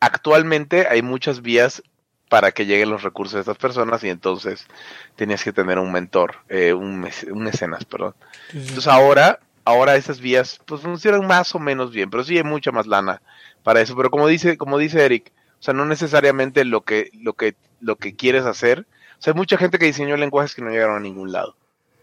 [0.00, 1.82] actualmente hay muchas vías
[2.28, 4.66] para que lleguen los recursos de estas personas y entonces
[5.14, 8.14] tenías que tener un mentor, eh, un, un mecenas, perdón.
[8.52, 12.72] Entonces ahora, ahora esas vías pues funcionan más o menos bien, pero sí hay mucha
[12.72, 13.22] más lana
[13.62, 13.96] para eso.
[13.96, 17.96] Pero como dice, como dice Eric, o sea, no necesariamente lo que, lo que, lo
[17.96, 18.86] que quieres hacer.
[19.18, 21.56] O sea, hay mucha gente que diseñó lenguajes que no llegaron a ningún lado.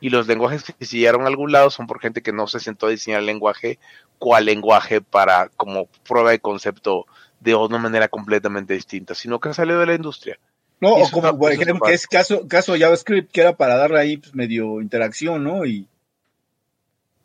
[0.03, 2.59] Y los lenguajes que sí llegaron a algún lado son por gente que no se
[2.59, 3.79] sentó a diseñar el lenguaje,
[4.19, 7.05] cuál lenguaje para, como prueba de concepto
[7.39, 10.37] de una manera completamente distinta, sino que salió de la industria.
[10.81, 14.17] No, o como por ejemplo, que es caso, caso JavaScript, que era para darle ahí
[14.17, 15.65] pues, medio interacción, ¿no?
[15.65, 15.87] Y,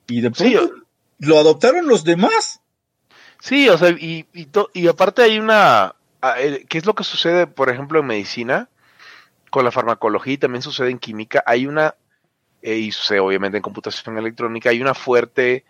[0.07, 0.71] y de pronto
[1.19, 2.61] lo adoptaron los demás.
[3.41, 5.97] Sí, o sea, y, y, y aparte hay una,
[6.69, 8.69] ¿qué es lo que sucede, por ejemplo, en medicina?
[9.51, 11.97] Con la farmacología y también sucede en química, hay una,
[12.63, 15.65] eh, y sucede obviamente en computación electrónica, hay una fuerte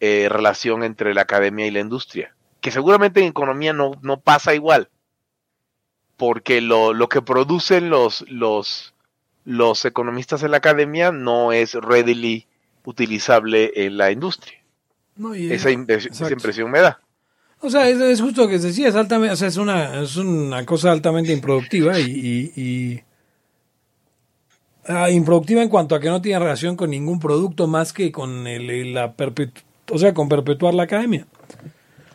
[0.00, 4.54] eh, relación entre la academia y la industria que seguramente en economía no, no pasa
[4.54, 4.88] igual,
[6.16, 8.94] porque lo, lo que producen los, los,
[9.44, 12.46] los economistas en la academia no es readily
[12.84, 14.62] utilizable en la industria.
[15.34, 17.00] esa, impresión me da.
[17.58, 20.16] O sea, es, justo lo que se decía, es altamente, o sea, es una, es
[20.16, 23.02] una cosa altamente improductiva y, y,
[24.86, 28.46] ah, improductiva en cuanto a que no tiene relación con ningún producto más que con
[28.46, 29.14] el, la
[29.90, 31.26] o sea, con perpetuar la academia.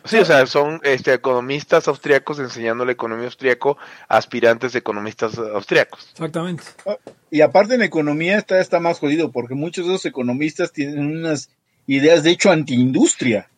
[0.04, 3.76] Sí, o sea, son este, economistas austriacos enseñando la economía austriaco
[4.08, 6.08] a aspirantes de economistas austriacos.
[6.12, 6.64] Exactamente.
[6.86, 6.96] Ah,
[7.30, 11.50] y aparte en economía está, está más jodido, porque muchos de esos economistas tienen unas
[11.86, 13.50] ideas de hecho antiindustria.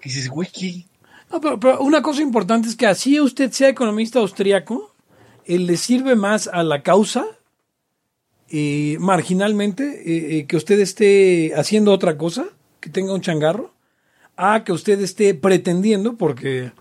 [0.00, 0.86] Que dices, güey,
[1.30, 4.94] No, pero, una cosa importante es que así usted sea economista austriaco,
[5.44, 7.26] él le sirve más a la causa
[8.50, 12.46] eh, marginalmente eh, eh, que usted esté haciendo otra cosa,
[12.80, 13.74] que tenga un changarro,
[14.36, 16.72] a que usted esté pretendiendo porque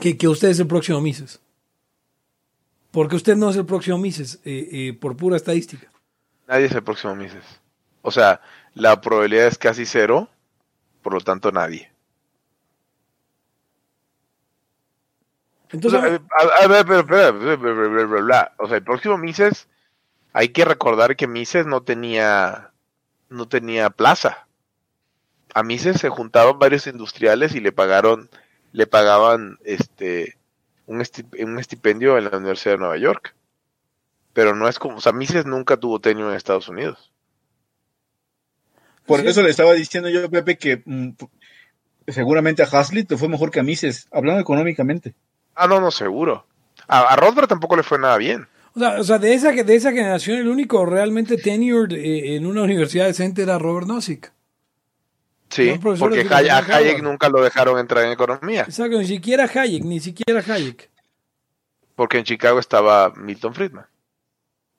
[0.00, 1.40] que, usted es el próximo Mises.
[2.90, 5.86] Porque usted no es el próximo Mises, eh, eh, por pura estadística.
[6.48, 7.44] Nadie es el próximo Mises.
[8.02, 8.40] O sea,
[8.74, 10.28] la probabilidad es casi cero,
[11.02, 11.90] por lo tanto nadie.
[15.72, 17.36] Entonces, a, ver, pero,
[18.58, 19.68] o sea, el próximo Mises,
[20.32, 22.72] hay que recordar que Mises no tenía,
[23.28, 24.46] no tenía plaza
[25.54, 28.30] a Mises se juntaban varios industriales y le pagaron,
[28.72, 30.36] le pagaban este
[30.86, 33.34] un, estipendio en la Universidad de Nueva York.
[34.32, 37.12] Pero no es como, o sea, Mises nunca tuvo tenio en Estados Unidos.
[39.06, 41.10] Por eso le estaba diciendo yo, Pepe, que mm,
[42.06, 45.14] seguramente a Hazlitt te fue mejor que a Mises, hablando económicamente.
[45.54, 46.46] Ah, no, no, seguro.
[46.86, 48.46] A, a tampoco le fue nada bien.
[48.74, 52.46] O sea, o sea, de, esa, de esa generación, el único realmente tenured eh, en
[52.46, 54.32] una universidad decente era Robert Nozick.
[55.48, 58.62] Sí, porque a Hayek nunca lo dejaron entrar en economía.
[58.62, 60.88] Exacto, ni siquiera Hayek, ni siquiera Hayek.
[61.96, 63.86] Porque en Chicago estaba Milton Friedman.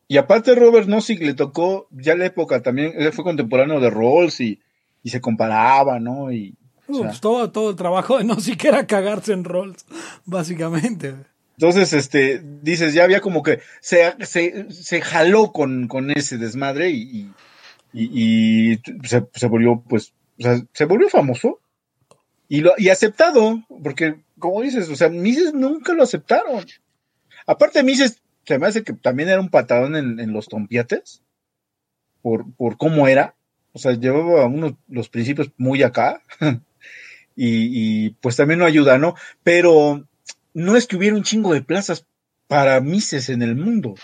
[0.08, 4.40] Y aparte Robert Nozick le tocó ya la época también, él fue contemporáneo de Rawls
[4.40, 4.62] y,
[5.04, 6.32] se comparaba, ¿no?
[6.32, 6.56] Y,
[6.88, 9.86] pues todo, todo el trabajo de Nozick era cagarse en Rawls,
[10.26, 11.16] básicamente.
[11.62, 17.32] Entonces, este, dices, ya había como que se, se, jaló con, con, ese desmadre y,
[17.94, 21.60] y, se, se volvió pues o sea, se volvió famoso
[22.50, 26.66] y, lo, y aceptado, porque como dices, o sea, Mises nunca lo aceptaron.
[27.46, 31.22] Aparte, Mises se me hace que también era un patadón en, los tompiates,
[32.24, 33.36] por, por cómo era.
[33.72, 36.24] O sea, llevaba unos los principios muy acá.
[37.36, 39.14] y, pues también no ayuda, ¿no?
[39.44, 40.08] Pero
[40.54, 42.06] no es que hubiera un chingo de plazas
[42.48, 43.96] para Mises en el mundo.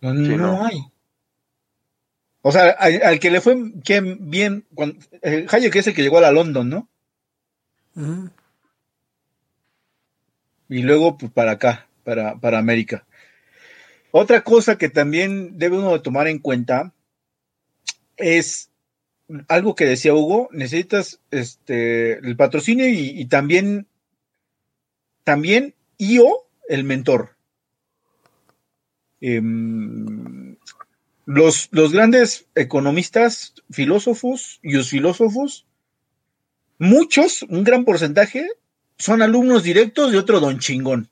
[0.00, 0.78] No, no hay.
[2.42, 6.22] O sea, al, que le fue bien, cuando, eh, Hayek es el que llegó a
[6.22, 6.88] la London, ¿no?
[10.68, 13.06] Y luego, pues, para acá, para, para América.
[14.12, 16.92] Otra cosa que también debe uno tomar en cuenta
[18.16, 18.70] es
[19.48, 23.86] algo que decía Hugo, necesitas este el patrocinio y, también
[25.26, 27.36] también yo el mentor.
[29.20, 30.56] Em,
[31.24, 35.66] los, los grandes economistas, filósofos y los filósofos,
[36.78, 38.48] muchos, un gran porcentaje,
[38.98, 41.10] son alumnos directos de otro don chingón.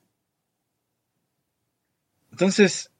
[2.30, 2.92] Entonces,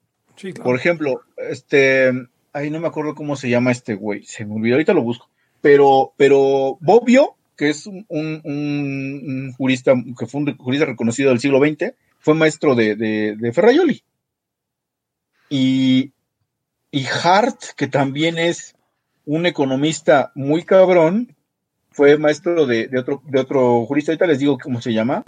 [0.64, 2.11] por ejemplo, este,
[2.53, 5.31] ahí no me acuerdo cómo se llama este güey, se me olvidó, ahorita lo busco,
[5.61, 11.61] pero, pero Bobbio, que es un, un, jurista, que fue un jurista reconocido del siglo
[11.61, 14.03] XX, fue maestro de, de, de.
[15.51, 16.14] Y
[16.95, 18.77] y Hart, que también es
[19.27, 21.35] un economista muy cabrón,
[21.90, 25.25] fue maestro de, otro, de otro jurista, ahorita les digo cómo se llama.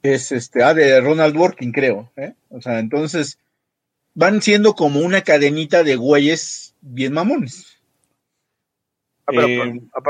[0.00, 2.12] Es este, ah, de Ronald Working, creo.
[2.14, 2.34] ¿eh?
[2.50, 3.40] O sea, entonces
[4.14, 7.71] van siendo como una cadenita de güeyes bien mamones.
[9.38, 9.46] Ah,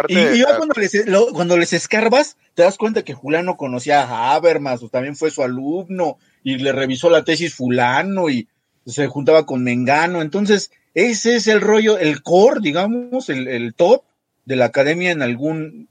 [0.08, 4.34] eh, y, yo cuando les, cuando les escarbas, te das cuenta que Juliano conocía a
[4.34, 8.48] Habermas, o también fue su alumno, y le revisó la tesis fulano, y
[8.86, 10.22] se juntaba con Mengano.
[10.22, 14.02] Entonces, ese es el rollo, el core, digamos, el, top
[14.44, 15.88] de la academia en algún,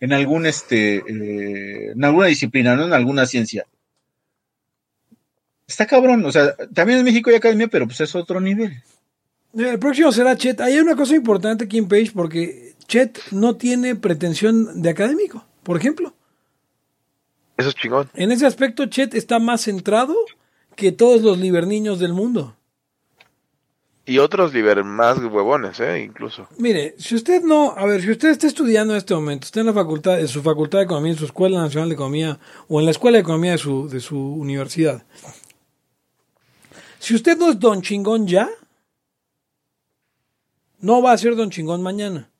[0.00, 2.84] en algún, este, eh, en alguna disciplina, ¿no?
[2.86, 3.66] En alguna ciencia.
[5.66, 8.82] Está cabrón, o sea, también en México hay academia, pero pues es otro nivel.
[9.56, 10.60] El próximo será Chet.
[10.60, 15.78] Hay una cosa importante aquí en Page porque Chet no tiene pretensión de académico, por
[15.78, 16.14] ejemplo.
[17.56, 18.10] Eso es chingón.
[18.14, 20.14] En ese aspecto, Chet está más centrado
[20.74, 22.54] que todos los liberniños del mundo.
[24.04, 26.02] Y otros liber más huevones, ¿eh?
[26.02, 26.46] Incluso.
[26.58, 29.66] Mire, si usted no, a ver, si usted está estudiando en este momento, está en
[29.66, 32.38] la facultad, en su facultad de economía, en su escuela nacional de economía
[32.68, 35.04] o en la escuela de economía de su, de su universidad.
[37.00, 38.48] Si usted no es don chingón ya,
[40.86, 42.30] no va a ser don chingón mañana.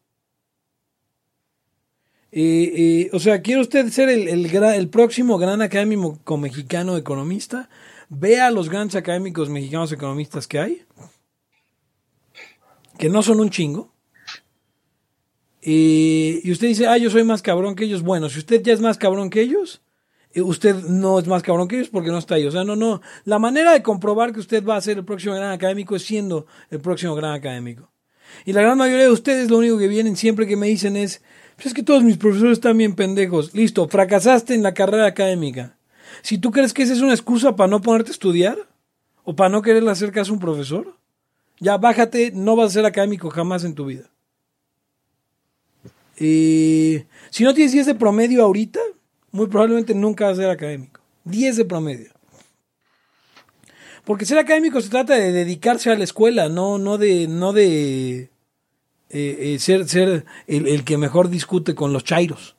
[3.13, 7.69] o sea, ¿quiere usted ser el, el, el próximo gran académico mexicano economista?
[8.09, 10.85] Vea los grandes académicos mexicanos economistas que hay,
[12.99, 13.93] que no son un chingo.
[15.61, 18.03] y usted dice, ah, yo soy más cabrón que ellos.
[18.03, 19.83] Bueno, si usted ya es más cabrón que ellos,
[20.35, 22.47] eh, usted no es más cabrón que ellos porque no está ahí.
[22.47, 23.01] O sea, no, no.
[23.25, 26.47] La manera de comprobar que usted va a ser el próximo gran académico es siendo
[26.71, 27.91] el próximo gran académico.
[28.45, 31.23] Y la gran mayoría de ustedes lo único que vienen siempre que me dicen es,
[31.57, 33.55] pues es que todos mis profesores están bien pendejos.
[33.55, 35.77] Listo, fracasaste en la carrera académica.
[36.23, 38.59] Si tú crees que esa es una excusa para no ponerte a estudiar
[39.25, 40.95] o para no querer hacer caso a un profesor,
[41.59, 44.11] ya bájate, no vas a ser académico jamás en tu vida.
[46.19, 48.81] Y si no tienes 10 de promedio ahorita,
[49.33, 51.01] muy probablemente nunca vas a ser académico.
[51.25, 52.16] 10 de promedio.
[54.07, 58.31] Porque ser académico se trata de dedicarse a la escuela, no, no de, no de
[59.11, 62.55] eh, eh, ser, ser el, que mejor discute con los chairos.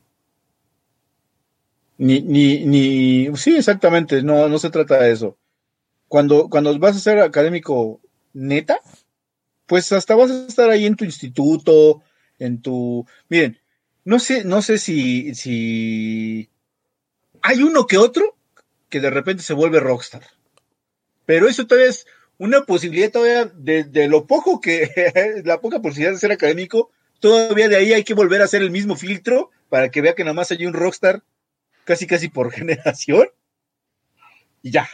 [1.98, 5.38] Ni, ni, ni, sí, exactamente, no, no se trata de eso.
[6.10, 8.02] Cuando, cuando vas a ser académico
[8.34, 8.82] neta,
[9.68, 12.04] pues hasta vas a estar ahí en tu instituto,
[12.40, 13.58] en tu, miren,
[14.04, 16.50] no sé, no sé si, si
[17.42, 18.36] hay uno que otro
[18.90, 20.37] que de repente se vuelve rockstar.
[21.28, 24.90] Pero eso todavía es una posibilidad todavía de, lo poco que,
[25.46, 28.72] la poca posibilidad de ser académico, todavía de ahí hay que volver a hacer el
[28.72, 31.22] mismo filtro para que vea que nada más hay un rockstar
[31.84, 33.28] casi casi por generación.
[34.64, 34.90] Y ya.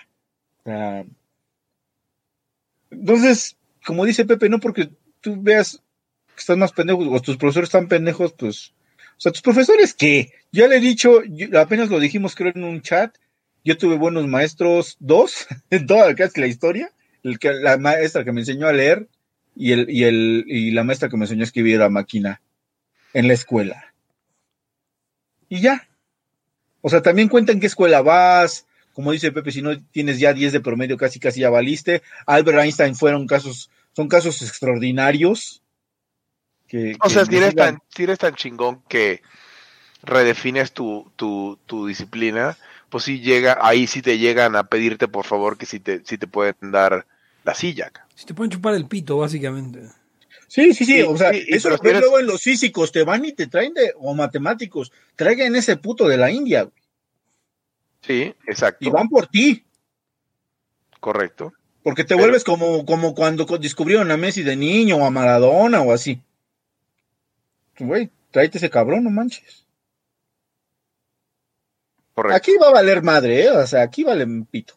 [2.89, 4.89] entonces, como dice Pepe, no porque
[5.22, 5.84] tú veas
[6.34, 8.74] que estás más pendejo o tus profesores están pendejos, pues.
[9.17, 10.34] O sea, tus profesores, ¿qué?
[10.52, 11.22] Ya le he dicho,
[11.56, 13.15] apenas lo dijimos creo en un chat,
[13.63, 16.91] yo tuve buenos maestros, dos, en toda casi la historia.
[17.23, 19.08] El que, la maestra que me enseñó a leer
[19.56, 22.41] y, el, y, el, y la maestra que me enseñó a escribir a máquina
[23.13, 23.93] en la escuela.
[25.47, 25.88] Y ya.
[26.82, 28.65] O sea, también cuenta en qué escuela vas.
[28.93, 32.04] Como dice Pepe, si no tienes ya 10 de promedio, casi casi ya valiste.
[32.26, 35.62] Albert Einstein fueron casos, son casos extraordinarios.
[36.67, 39.21] Que, o sea, si eres, tan, si eres tan chingón que
[40.04, 42.58] redefines tu, tu, tu disciplina,
[42.94, 46.20] pues sí llega, ahí sí te llegan a pedirte por favor que si te, si
[46.20, 47.08] te pueden dar
[47.44, 47.92] la silla.
[48.14, 49.90] Si te pueden chupar el pito, básicamente.
[50.48, 53.48] Sí, sí, sí, o sea, eso lo luego en los físicos te van y te
[53.48, 56.70] traen de, o matemáticos, traigan ese puto de la India.
[58.02, 58.88] Sí, exacto.
[58.88, 59.66] Y van por ti.
[61.00, 61.52] Correcto.
[61.82, 65.94] Porque te vuelves como, como cuando descubrieron a Messi de niño o a Maradona o
[65.94, 66.22] así.
[67.80, 69.62] Güey, tráete ese cabrón, no manches.
[72.32, 73.51] Aquí va a valer madre, ¿eh?
[73.51, 74.74] O sea, aquí vale un pito.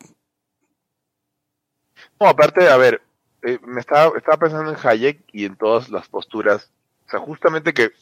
[2.18, 3.02] No, aparte, a ver,
[3.42, 6.70] eh, me estaba, estaba pensando en Hayek y en todas las posturas.
[7.06, 7.92] O sea, justamente que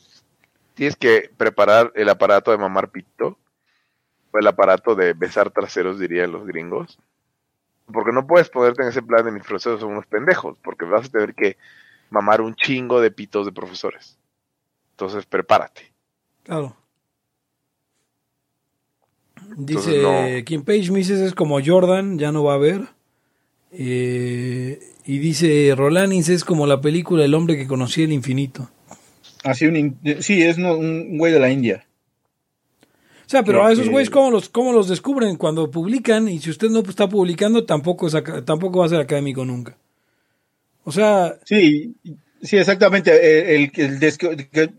[0.74, 3.38] tienes que preparar el aparato de mamar pito,
[4.30, 6.98] o el aparato de besar traseros, dirían los gringos.
[7.92, 11.06] Porque no puedes ponerte en ese plan de mis profesores son unos pendejos, porque vas
[11.06, 11.56] a tener que
[12.10, 14.18] mamar un chingo de pitos de profesores.
[14.92, 15.92] Entonces, prepárate.
[16.44, 16.76] Claro.
[19.56, 22.82] Dice Kim Page Mises es como Jordan, ya no va a haber.
[23.72, 28.70] Eh, y dice Rolanis es como la película El hombre que conocía el infinito.
[29.42, 31.84] Así un, sí, es un güey de la India.
[33.26, 35.36] sea, pero que- a esos que- güeyes, ¿cómo los, ¿cómo los descubren?
[35.36, 38.14] Cuando publican, y si usted no está publicando, tampoco, es
[38.44, 39.76] tampoco va a ser académico nunca.
[40.84, 41.94] O sea, Sí,
[42.42, 43.54] sí, exactamente.
[43.56, 43.88] El, el que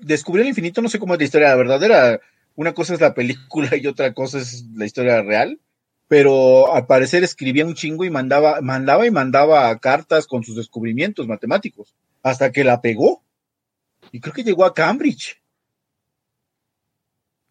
[0.02, 2.20] descubrir el infinito, no sé cómo es la historia verdadera.
[2.56, 5.60] Una cosa es la película y otra cosa es la historia real.
[6.08, 11.28] Pero al parecer escribía un chingo y mandaba, mandaba y mandaba cartas con sus descubrimientos
[11.28, 11.96] matemáticos.
[12.22, 13.24] Hasta que la pegó.
[14.12, 15.42] Y creo que llegó a Cambridge.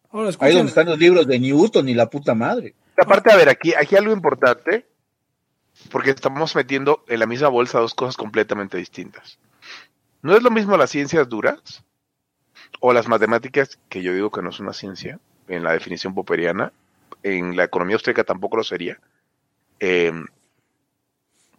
[0.09, 2.75] ahora Ahí donde están los libros de Newton y la puta madre.
[2.97, 4.87] Aparte, a ver, aquí, aquí algo importante,
[5.91, 9.37] porque estamos metiendo en la misma bolsa dos cosas completamente distintas.
[10.21, 11.83] No es lo mismo las ciencias duras
[12.79, 16.71] o las matemáticas, que yo digo que no es una ciencia, en la definición popperiana,
[17.23, 18.99] en la economía austríaca tampoco lo sería,
[19.79, 20.13] eh,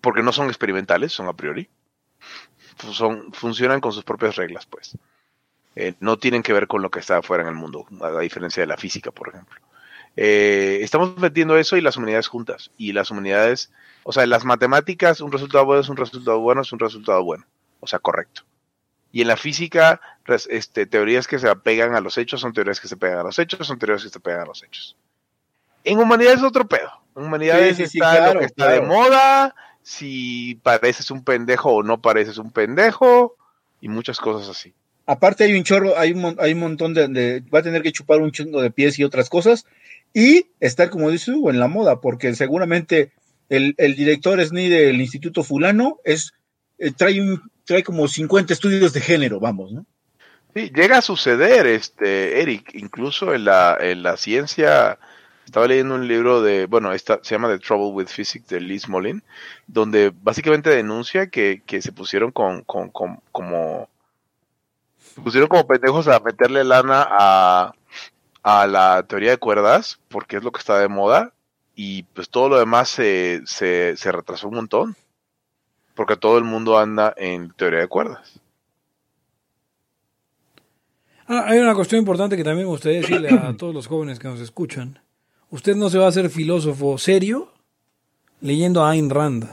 [0.01, 1.69] porque no son experimentales, son a priori,
[2.93, 4.97] son, funcionan con sus propias reglas, pues.
[5.75, 8.63] Eh, no tienen que ver con lo que está afuera en el mundo, a diferencia
[8.63, 9.61] de la física, por ejemplo.
[10.17, 12.71] Eh, estamos metiendo eso y las humanidades juntas.
[12.79, 13.71] Y las humanidades,
[14.03, 17.45] o sea, las matemáticas, un resultado bueno es un resultado bueno, es un resultado bueno.
[17.81, 18.43] O sea, correcto.
[19.17, 19.99] Y en la física,
[20.51, 23.39] este, teorías que se apegan a los hechos son teorías que se pegan a los
[23.39, 24.95] hechos, son teorías que se pegan a los hechos.
[25.85, 26.91] En humanidades es otro pedo.
[27.17, 31.25] En humanidades Sí, sí, sí, está claro, lo que está de moda, si pareces un
[31.25, 33.39] pendejo o no pareces un pendejo,
[33.81, 34.75] y muchas cosas así.
[35.07, 37.93] Aparte hay un chorro, hay un, hay un montón de, de- va a tener que
[37.93, 39.65] chupar un chingo de pies y otras cosas
[40.13, 43.13] y estar, como dice Hugo, en la moda, porque seguramente
[43.49, 46.35] el, el director SNI del Instituto Fulano es,
[46.77, 49.85] eh, trae un, trae como 50 estudios de género, vamos, ¿no?
[50.55, 54.99] Sí, llega a suceder, este, Eric, incluso en la, en la ciencia,
[55.45, 58.89] estaba leyendo un libro de, bueno, esta, se llama The Trouble with Physics de Liz
[58.89, 59.23] Molin,
[59.67, 63.91] donde básicamente denuncia que, que se pusieron con, con, con- como,
[65.15, 67.73] se pusieron como pendejos a meterle lana a,
[68.43, 71.35] a la teoría de cuerdas, porque es lo que está de moda,
[71.75, 74.97] y pues todo lo demás se, se, se retrasó un montón,
[75.97, 78.39] porque todo el mundo anda en teoría de cuerdas.
[81.27, 84.29] Ah, hay una cuestión importante que también me gustaría decirle a todos los jóvenes que
[84.29, 85.01] nos escuchan.
[85.51, 87.53] Usted no se va a hacer filósofo serio
[88.41, 89.49] leyendo a Ayn Rand.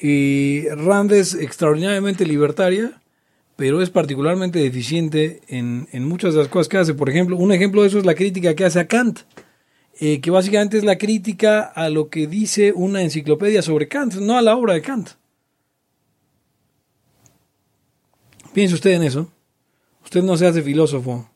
[0.00, 3.00] Y Rand es extraordinariamente libertaria,
[3.56, 6.94] pero es particularmente deficiente en, en muchas de las cosas que hace.
[6.94, 9.20] Por ejemplo, un ejemplo de eso es la crítica que hace a Kant,
[10.00, 14.36] eh, que básicamente es la crítica a lo que dice una enciclopedia sobre Kant, no
[14.36, 15.10] a la obra de Kant.
[18.52, 19.30] Piense usted en eso.
[20.04, 21.28] Usted no se hace filósofo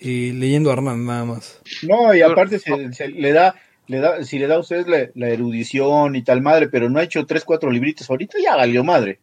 [0.00, 1.60] eh, leyendo a Hernán nada más.
[1.82, 3.56] No, y aparte se, se le da,
[3.88, 6.98] le da, si le da a ustedes la, la erudición y tal madre, pero no
[7.00, 9.20] ha hecho tres, cuatro libritos ahorita, ya valió madre.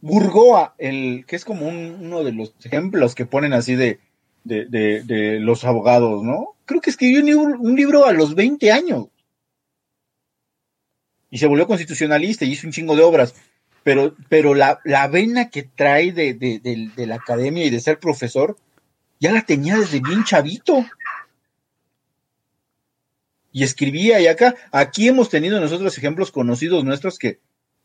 [0.00, 3.98] Burgoa, el que es como un- uno de los ejemplos que ponen así de,
[4.44, 6.50] de, de- los abogados, ¿no?
[6.66, 9.06] Creo que escribió un libro, a los 20 años.
[11.30, 13.34] Y se volvió constitucionalista y hizo un chingo de obras.
[13.82, 18.56] Pero, pero la, la vena que trae de- de la academia y de ser profesor,
[19.20, 20.84] ya la tenía desde bien chavito.
[23.52, 27.38] Y escribía y acá, aquí hemos tenido nosotros ejemplos conocidos nuestros que,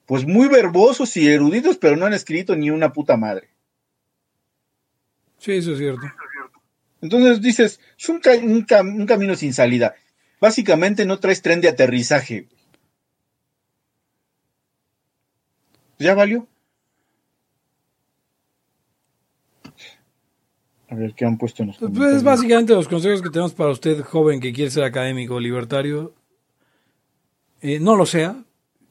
[0.05, 3.49] pues muy verbosos y eruditos, pero no han escrito ni una puta madre.
[5.37, 6.01] Sí, eso es cierto.
[7.01, 9.95] Entonces dices, es un, ca- un cam- un camino sin salida.
[10.41, 12.47] Básicamente no traes tren de aterrizaje.
[15.99, 16.47] Ya valió.
[20.89, 22.23] A ver, ¿qué han puesto en los Pues comentarios?
[22.23, 26.15] básicamente los consejos que tenemos para usted, joven que quiere ser académico o libertario,
[27.61, 28.43] eh, no lo sea.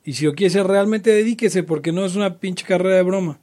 [0.05, 3.41] Y si lo quiere ser, realmente dedíquese, porque no es una pinche carrera de broma.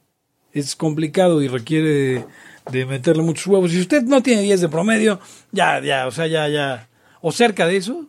[0.53, 2.26] Es complicado y requiere
[2.72, 3.72] de meterle muchos huevos.
[3.72, 5.20] Si usted no tiene 10 de promedio,
[5.51, 6.88] ya, ya, o sea, ya, ya.
[7.22, 8.05] O cerca de eso.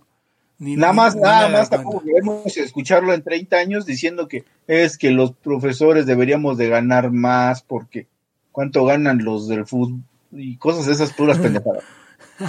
[0.59, 4.45] Ni, Nada ni- más, ni nada más tampoco queremos escucharlo en 30 años diciendo que
[4.67, 8.07] es que los profesores deberíamos de ganar más porque
[8.53, 10.01] cuánto ganan los del fútbol
[10.33, 11.85] y cosas de esas puras pendejadas.
[12.39, 12.43] O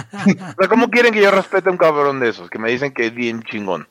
[0.60, 2.50] sea, ¿cómo quieren que yo respete a un cabrón de esos?
[2.50, 3.88] Que me dicen que es bien chingón.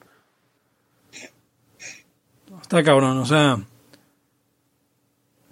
[2.61, 3.57] Está cabrón, o sea.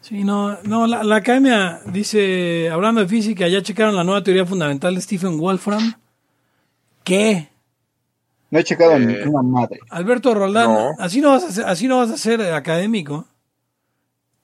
[0.07, 4.45] Sí, no, no, la, la academia dice, hablando de física, ya checaron la nueva teoría
[4.45, 5.95] fundamental de Stephen Wolfram.
[7.03, 7.49] ¿Qué?
[8.51, 9.79] No he checado Eh, ni una madre.
[9.89, 10.89] Alberto Roldán, No.
[10.99, 13.25] así no vas a ser, así no vas a ser académico.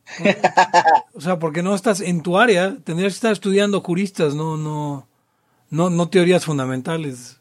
[1.13, 5.07] O sea, porque no estás en tu área, tendrías que estar estudiando juristas, no, no,
[5.69, 7.39] no, no teorías fundamentales.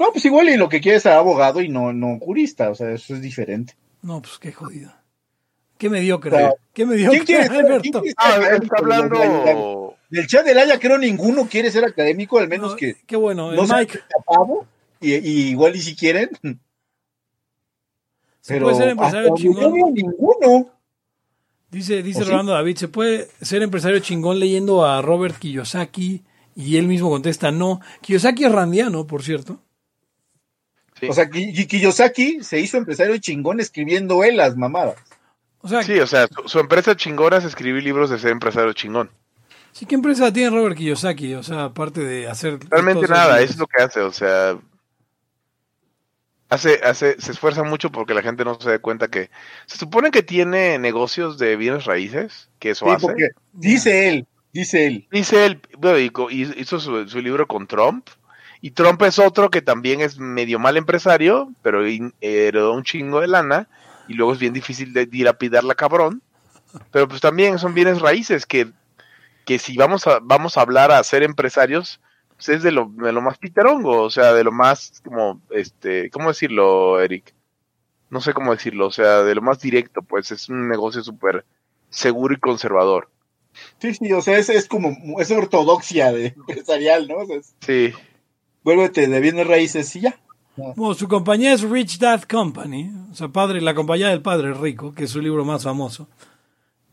[0.00, 2.74] No, pues igual y lo que quiere es ser abogado y no, no jurista, o
[2.74, 3.74] sea, eso es diferente.
[4.02, 4.90] No, pues qué jodido.
[5.82, 6.50] Qué mediocre.
[6.72, 7.80] Qué mediocre, ¿Quién quiere ser, Alberto.
[7.82, 9.96] quién quiere ser Ah, académico está hablando.
[10.10, 13.50] Del chat del Haya creo ninguno quiere ser académico, al menos No, que Qué bueno.
[13.50, 13.98] El no Mike.
[14.24, 14.64] pavo,
[15.00, 16.30] y, y igual y si quieren.
[18.40, 19.72] Se Pero puede ser empresario chingón.
[19.72, 20.70] veo ninguno.
[21.68, 22.22] Dice, dice.
[22.22, 26.22] Rolando David, ¿se puede ser empresario chingón leyendo a Robert Kiyosaki?
[26.54, 27.80] Y él mismo contesta, no.
[28.02, 29.60] Kiyosaki es randiano, por cierto.
[31.00, 31.08] Sí.
[31.08, 34.94] O sea, Ki- Kiyosaki se hizo empresario chingón escribiendo él las mamadas.
[35.62, 38.72] O sea, Sí, o sea, su, su empresa chingona es escribir libros de ser empresario
[38.72, 39.10] chingón.
[39.72, 41.34] sí, ¿qué empresa tiene Robert Kiyosaki?
[41.34, 42.58] O sea, aparte de hacer...
[42.68, 44.56] Realmente nada, es lo que hace, o sea,
[46.48, 49.30] hace, hace, se esfuerza mucho porque la gente no se da cuenta que
[49.66, 53.06] se supone que tiene negocios de bienes raíces, que eso Sí, hace.
[53.06, 55.08] porque dice él, dice él.
[55.10, 58.08] Dice él, bueno, y co- y hizo su, su libro con Trump,
[58.60, 61.82] y Trump es otro que también es medio mal empresario, pero
[62.20, 63.68] heredó un chingo de lana,
[64.12, 66.22] y luego es bien difícil de dilapidarla cabrón,
[66.90, 68.70] pero pues también son bienes raíces que,
[69.44, 72.00] que si vamos a, vamos a hablar a ser empresarios,
[72.36, 76.10] pues es de lo, de lo más piterongo, o sea, de lo más, como, este,
[76.10, 77.34] ¿cómo decirlo, Eric?
[78.10, 81.44] No sé cómo decirlo, o sea, de lo más directo, pues es un negocio súper
[81.90, 83.08] seguro y conservador.
[83.78, 87.16] Sí, sí, o sea, es, es como, es ortodoxia de empresarial, ¿no?
[87.16, 87.92] O sea, es- Sí.
[88.64, 90.18] vuélvete de bienes raíces y ya.
[90.56, 94.94] Bueno, su compañía es Rich Dad Company, o sea, padre, la compañía del padre rico,
[94.94, 96.08] que es su libro más famoso.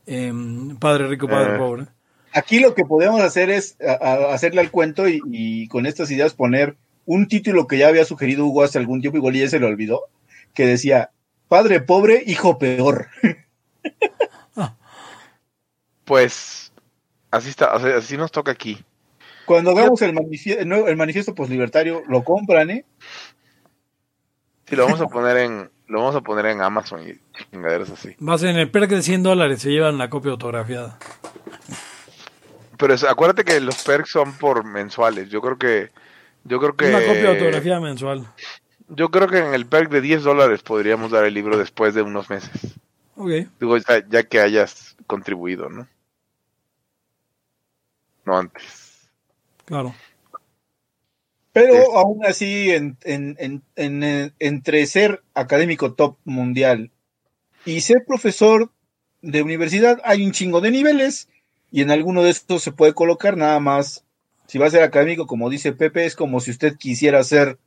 [0.05, 1.57] Em, padre rico, padre Eh.
[1.57, 1.86] pobre.
[2.34, 6.10] Aquí lo que podemos hacer es a- a- hacerle al cuento y, y con estas
[6.12, 9.49] ideas poner un título que ya había sugerido Hugo hace algún tiempo, igual y ya
[9.49, 10.03] se lo olvidó,
[10.53, 11.10] que decía,
[11.47, 13.07] padre pobre, hijo peor.
[16.05, 16.72] Pues
[17.30, 18.84] así está, así nos toca aquí.
[19.45, 22.86] Cuando hagamos el, manifie- el manifiesto postlibertario, lo compran, ¿eh?
[24.70, 27.13] Sí, lo vamos a poner en, lo vamos a poner en Amazon y
[27.51, 28.15] chingaderas así.
[28.20, 30.97] Más en el perk de 100 dólares se llevan la copia autografiada.
[32.78, 35.30] Pero es- acuérdate que los perks son por mensuales.
[35.30, 35.89] Yo creo que,
[36.43, 38.28] yo creo que, Una copia autografiada mensual.
[38.88, 42.01] yo creo que en el perk de 10 dólares podríamos dar el libro después de
[42.03, 42.51] unos meses.
[43.15, 43.30] Ok.
[43.59, 45.88] Digo, ya, ya que hayas contribuido, ¿no?
[48.26, 49.09] No antes.
[49.65, 49.93] Claro.
[51.52, 51.82] Pero Sí.
[51.95, 56.91] aún así, en, en- en- en, eh, entre ser académico top mundial
[57.66, 58.72] y ser profesor
[59.22, 61.28] de universidad, hay un chingo de niveles
[61.72, 64.06] y en alguno de estos se puede colocar nada más.
[64.47, 67.58] Si va a ser académico, como dice Pepe, es como si usted quisiera ser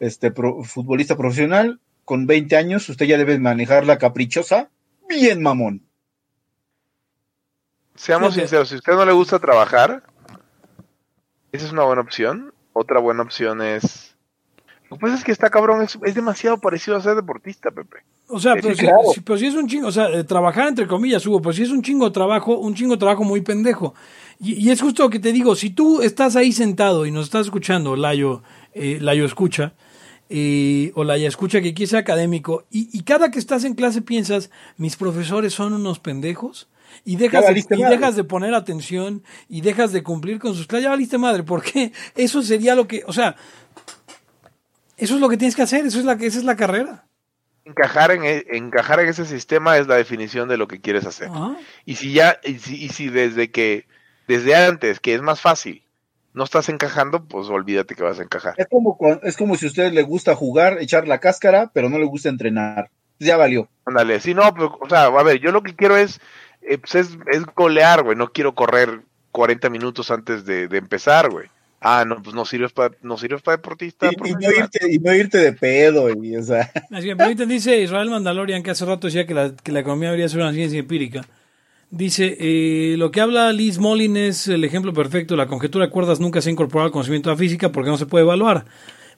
[0.00, 4.70] este pro- futbolista profesional con 20 años, usted ya debe manejar la caprichosa,
[5.08, 5.82] bien mamón.
[7.94, 10.02] Seamos sinceros, si a usted no le gusta trabajar,
[11.52, 12.54] esa es una buena opción.
[12.72, 14.14] Otra buena opción es...
[14.90, 17.98] Lo que pasa es que está cabrón, es, es demasiado parecido a ser deportista, Pepe.
[18.26, 18.98] O sea, pero, si, claro.
[19.14, 21.62] si- pero si es un chingo, o sea, eh, trabajar entre comillas, Hugo, pues si
[21.62, 23.94] es un chingo de trabajo, un chingo trabajo muy pendejo.
[24.40, 27.26] Y, y es justo lo que te digo, si tú estás ahí sentado y nos
[27.26, 28.42] estás escuchando, Layo,
[28.72, 29.74] eh, Layo escucha,
[30.28, 34.02] eh, o Layo escucha que quiere ser académico, y, y cada que estás en clase
[34.02, 36.68] piensas, mis profesores son unos pendejos,
[37.04, 40.84] y dejas, de, y dejas de poner atención, y dejas de cumplir con sus clases,
[40.84, 43.36] ya valiste madre, porque eso sería lo que, o sea,
[44.96, 47.06] eso es lo que tienes que hacer, eso es la, esa es la carrera.
[47.64, 51.28] Encajar en, e- encajar en ese sistema es la definición de lo que quieres hacer.
[51.28, 51.56] Ajá.
[51.84, 53.86] Y si ya, y si, y si desde que,
[54.26, 55.82] desde antes, que es más fácil,
[56.32, 58.54] no estás encajando, pues olvídate que vas a encajar.
[58.56, 61.98] Es como, es como si a usted le gusta jugar, echar la cáscara, pero no
[61.98, 62.90] le gusta entrenar.
[63.18, 63.68] Ya valió.
[63.84, 66.20] Ándale, sí, no, pero, o sea, a ver, yo lo que quiero es,
[66.62, 69.00] eh, pues es, es golear, güey, no quiero correr
[69.32, 71.48] 40 minutos antes de, de empezar, güey.
[71.80, 74.10] Ah, no, pues no sirves para, no sirves para deportista.
[74.10, 77.24] Y, y no irte, y no irte de pedo, y, o sea, Así que, pero
[77.24, 80.40] ahorita dice Israel Mandalorian, que hace rato decía que la, que la economía debería ser
[80.40, 81.26] una ciencia empírica.
[81.90, 85.36] Dice, eh, lo que habla Liz Molin es el ejemplo perfecto.
[85.36, 87.96] La conjetura de cuerdas nunca se ha incorporado al conocimiento de la física porque no
[87.96, 88.64] se puede evaluar.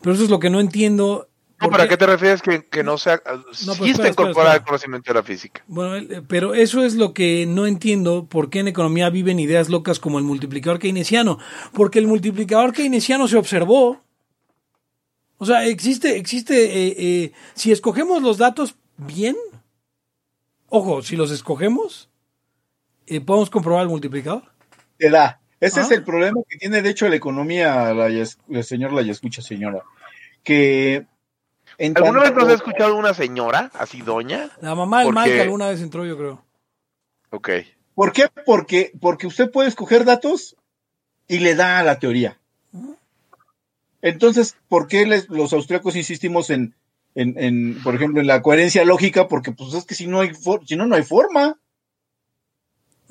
[0.00, 1.28] Pero eso es lo que no entiendo.
[1.62, 3.22] No, ¿por ¿Pero a qué- te refieres que, que no sea,
[3.64, 5.62] No, está espera, incorporada al conocimiento de la física?
[5.68, 9.68] Bueno, eh, pero eso es lo que no entiendo por qué en economía viven ideas
[9.68, 11.38] locas como el multiplicador keynesiano.
[11.72, 14.02] Porque el multiplicador keynesiano se observó.
[15.38, 16.54] O sea, existe, existe,
[16.88, 19.36] eh, eh, si escogemos los datos bien,
[20.68, 22.08] ojo, si los escogemos,
[23.06, 24.44] eh, podemos comprobar el multiplicador.
[24.98, 25.40] te da.
[25.58, 25.82] Ese Ah.
[25.84, 29.82] es el problema que tiene, de hecho, la economía, la, el señor la escucha, señora.
[30.44, 31.06] Que.
[31.78, 34.50] ¿Alguna vez nos has escuchado una señora, así doña?
[34.60, 36.44] La mamá del Porque- Mike alguna vez entró, yo creo.
[37.30, 37.48] Ok.
[37.94, 38.28] ¿Por qué?
[38.46, 40.56] Porque, porque usted puede escoger datos
[41.28, 42.38] y le da a la teoría.
[44.00, 46.74] Entonces, ¿por qué les- los austriacos insistimos en
[47.14, 50.32] en, en, por ejemplo, en la coherencia lógica, porque pues es que si no hay,
[50.64, 51.58] si no, no hay forma.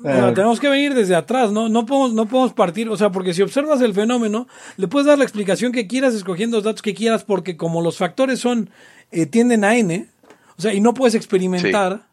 [0.02, 1.68] Tenemos que venir desde atrás, ¿no?
[1.68, 5.18] No podemos, no podemos partir, o sea, porque si observas el fenómeno, le puedes dar
[5.18, 8.70] la explicación que quieras escogiendo los datos que quieras, porque como los factores son,
[9.10, 10.08] eh, tienden a n,
[10.56, 12.06] o sea, y no puedes experimentar.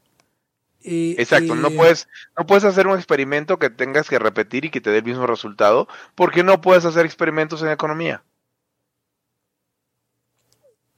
[0.81, 4.69] Eh, Exacto, no, eh, puedes, no puedes hacer un experimento que tengas que repetir y
[4.69, 8.23] que te dé el mismo resultado, porque no puedes hacer experimentos en economía.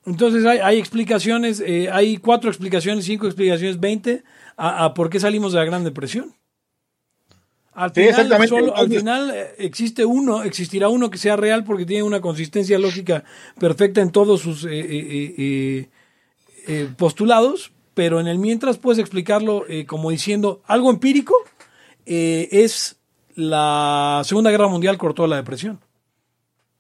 [0.06, 4.24] Entonces hay, hay explicaciones, eh, hay cuatro explicaciones, cinco explicaciones, veinte
[4.58, 6.36] a, por qué salimos de la Gran Depresión.
[7.74, 12.04] Al final, solo, al final eh, existe uno, existirá uno que sea real porque tiene
[12.04, 13.24] una consistencia lógica
[13.60, 15.88] perfecta en todos sus eh,
[16.98, 21.34] postulados, pero en el mientras puedes explicarlo como diciendo algo empírico
[22.06, 22.98] es
[23.36, 25.80] la Segunda Guerra Mundial cortó la depresión.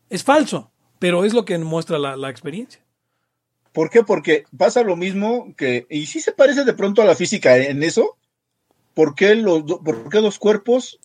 [0.09, 2.81] Es falso, pero es lo que muestra la experiencia.
[3.71, 4.03] ¿Por qué?
[4.03, 7.83] Porque pasa lo mismo que, y sí se parece de pronto a la física en
[7.83, 8.17] eso,
[8.93, 10.99] ¿por qué, los, por qué dos cuerpos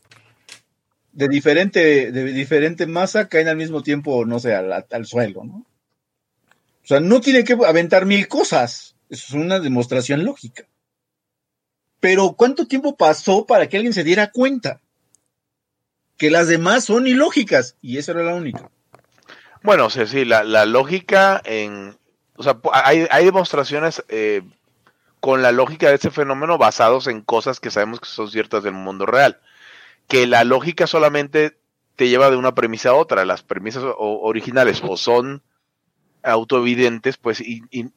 [1.12, 5.66] de diferente, de diferente masa caen al mismo tiempo, no sé, al, al suelo, ¿no?
[6.82, 10.68] O sea, no tiene que aventar mil cosas, es una demostración lógica.
[12.00, 14.80] Pero ¿cuánto tiempo pasó para que alguien se diera cuenta?
[16.16, 18.70] Que las demás son ilógicas, y esa era la única.
[19.62, 21.96] Bueno, o sea, sí, la, la lógica en,
[22.36, 24.42] o sea, hay, hay demostraciones eh,
[25.26, 28.74] con la lógica de ese fenómeno basados en cosas que sabemos que son ciertas del
[28.74, 29.40] mundo real.
[30.06, 31.58] Que la lógica solamente
[31.96, 33.24] te lleva de una premisa a otra.
[33.24, 35.42] Las premisas originales o son
[36.22, 37.42] autoevidentes, pues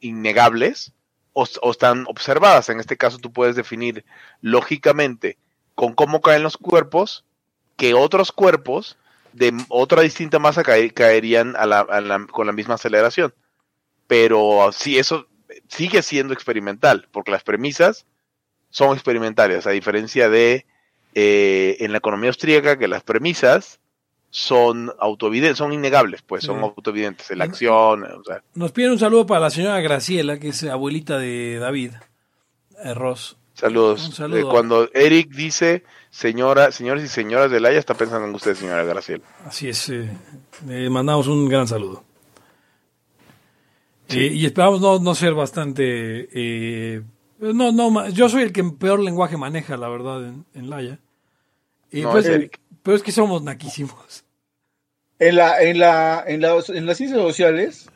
[0.00, 0.92] innegables,
[1.32, 2.68] o, están observadas.
[2.68, 4.04] En este caso tú puedes definir
[4.40, 5.38] lógicamente
[5.76, 7.24] con cómo caen los cuerpos
[7.76, 8.98] que otros cuerpos
[9.32, 11.54] de otra distinta masa caerían
[12.32, 13.32] con la misma aceleración
[14.10, 15.28] pero sí, eso
[15.68, 18.06] sigue siendo experimental, porque las premisas
[18.70, 20.66] son experimentales, a diferencia de
[21.14, 23.80] eh, en la economía austríaca, que las premisas
[24.30, 28.06] son autoevidentes, son innegables, pues son autoevidentes, en la acción.
[28.54, 31.94] Nos piden un saludo para la señora Graciela, que es abuelita de David
[32.84, 33.36] eh, Ross.
[33.54, 34.18] Saludos.
[34.20, 38.84] Eh, cuando Eric dice señora, señores y señoras de Laia, está pensando en usted, señora
[38.84, 39.24] Graciela.
[39.44, 39.92] Así es,
[40.66, 42.04] le mandamos un gran saludo.
[44.10, 46.28] Y esperamos no, no ser bastante...
[46.32, 47.02] Eh,
[47.38, 50.98] no, no, yo soy el que peor lenguaje maneja, la verdad, en, en Laia.
[51.90, 52.30] Y pues,
[52.82, 54.24] pero es que somos naquísimos.
[55.18, 57.90] En, la, en, la, en, la, en las ciencias sociales,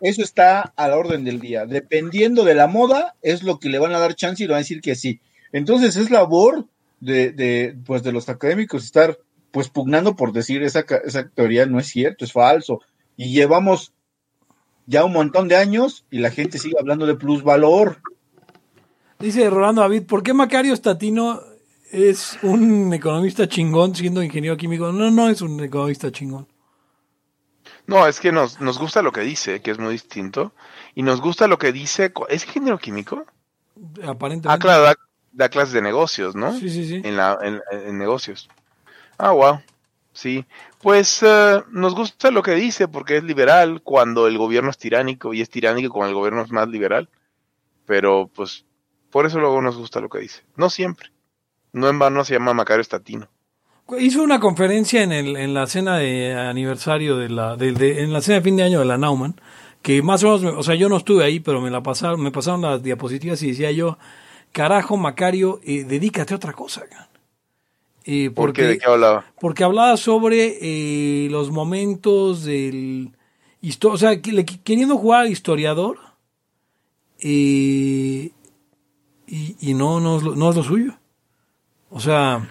[0.00, 1.66] eso está a la orden del día.
[1.66, 4.58] Dependiendo de la moda, es lo que le van a dar chance y le van
[4.58, 5.20] a decir que sí.
[5.52, 6.66] Entonces es labor
[7.00, 9.18] de, de, pues, de los académicos estar
[9.50, 12.82] pues pugnando por decir esa, esa teoría no es cierto, es falso.
[13.16, 13.92] Y llevamos
[14.86, 18.00] ya un montón de años y la gente sigue hablando de plusvalor.
[19.18, 21.40] Dice Rolando David, ¿por qué Macario Statino
[21.90, 24.92] es un economista chingón siendo ingeniero químico?
[24.92, 26.46] No, no es un economista chingón.
[27.86, 30.52] No, es que nos, nos gusta lo que dice, que es muy distinto.
[30.94, 32.12] Y nos gusta lo que dice.
[32.28, 33.24] ¿Es ingeniero químico?
[34.02, 34.48] Aparentemente.
[34.48, 34.92] Ah, claro,
[35.32, 36.52] da, clases de negocios, ¿no?
[36.52, 37.00] Sí, sí, sí.
[37.04, 38.48] En, la, en negocios.
[39.18, 39.60] Ah, wow.
[40.16, 40.46] Sí,
[40.80, 45.34] pues eh, nos gusta lo que dice porque es liberal cuando el gobierno es tiránico
[45.34, 47.10] y es tiránico cuando el gobierno es más liberal.
[47.84, 48.64] Pero pues
[49.10, 50.40] por eso luego nos gusta lo que dice.
[50.56, 51.10] No siempre.
[51.74, 53.28] No en vano se llama Macario Estatino.
[53.98, 58.22] Hizo una conferencia en, el, en la cena de aniversario de la, de, en la
[58.22, 59.38] cena de fin de año de la Nauman,
[59.82, 62.32] que más o menos, o sea, yo no estuve ahí, pero me la pasaron, me
[62.32, 63.98] pasaron las diapositivas y decía yo,
[64.50, 66.84] carajo, Macario, eh, dedícate a otra cosa.
[68.06, 69.26] Eh, porque, ¿De qué hablaba?
[69.40, 73.12] Porque hablaba sobre eh, los momentos del...
[73.84, 75.98] O sea, queriendo jugar historiador
[77.18, 78.30] eh,
[79.26, 80.96] y, y no, no, es lo, no es lo suyo.
[81.90, 82.48] O sea,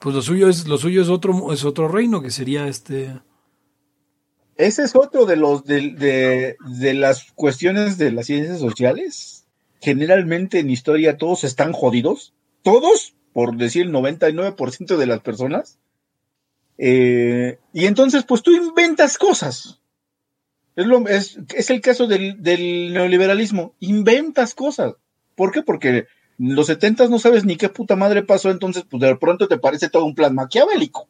[0.00, 3.20] pues lo suyo es lo suyo es otro es otro reino que sería este
[4.56, 9.44] ese es otro de los de, de, de, las cuestiones de las ciencias sociales
[9.80, 12.32] generalmente en historia todos están jodidos
[12.62, 15.78] todos por decir el 99% de las personas.
[16.78, 19.80] Eh, y entonces, pues tú inventas cosas.
[20.76, 23.74] Es, lo, es, es el caso del, del, neoliberalismo.
[23.80, 24.94] Inventas cosas.
[25.34, 25.62] ¿Por qué?
[25.62, 26.06] Porque
[26.38, 29.90] los 70 no sabes ni qué puta madre pasó, entonces, pues de pronto te parece
[29.90, 31.08] todo un plan maquiavélico.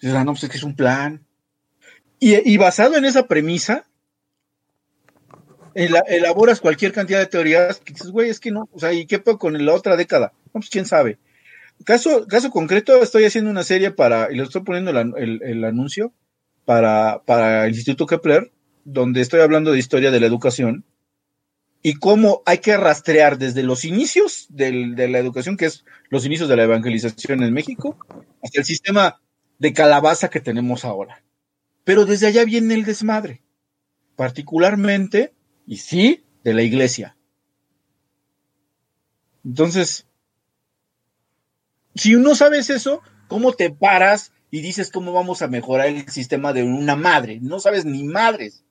[0.00, 1.26] Dices, ah, no, pues es que es un plan.
[2.18, 3.89] Y, y basado en esa premisa,
[5.74, 9.18] elaboras cualquier cantidad de teorías que dices, güey, es que no, o sea, ¿y qué
[9.18, 10.32] puedo con la otra década?
[10.46, 11.18] No, pues quién sabe.
[11.84, 16.12] Caso, caso concreto, estoy haciendo una serie para, y le estoy poniendo el, el, anuncio
[16.64, 18.52] para, para el Instituto Kepler,
[18.84, 20.84] donde estoy hablando de historia de la educación
[21.82, 26.26] y cómo hay que rastrear desde los inicios del, de la educación, que es los
[26.26, 27.96] inicios de la evangelización en México,
[28.42, 29.20] hasta el sistema
[29.58, 31.22] de calabaza que tenemos ahora.
[31.84, 33.42] Pero desde allá viene el desmadre,
[34.16, 35.32] particularmente,
[35.70, 37.16] y sí, de la iglesia.
[39.44, 40.04] Entonces,
[41.94, 46.52] si no sabes eso, ¿cómo te paras y dices cómo vamos a mejorar el sistema
[46.52, 47.38] de una madre?
[47.40, 48.64] No sabes ni madres.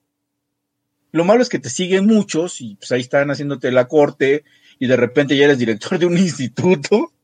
[1.10, 4.44] Lo malo es que te siguen muchos y pues ahí están haciéndote la corte
[4.78, 7.14] y de repente ya eres director de un instituto.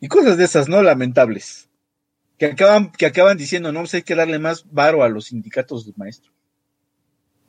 [0.00, 0.82] Y cosas de esas, ¿no?
[0.82, 1.68] Lamentables.
[2.38, 5.84] Que acaban, que acaban diciendo, no, pues hay que darle más varo a los sindicatos
[5.84, 6.37] de maestros.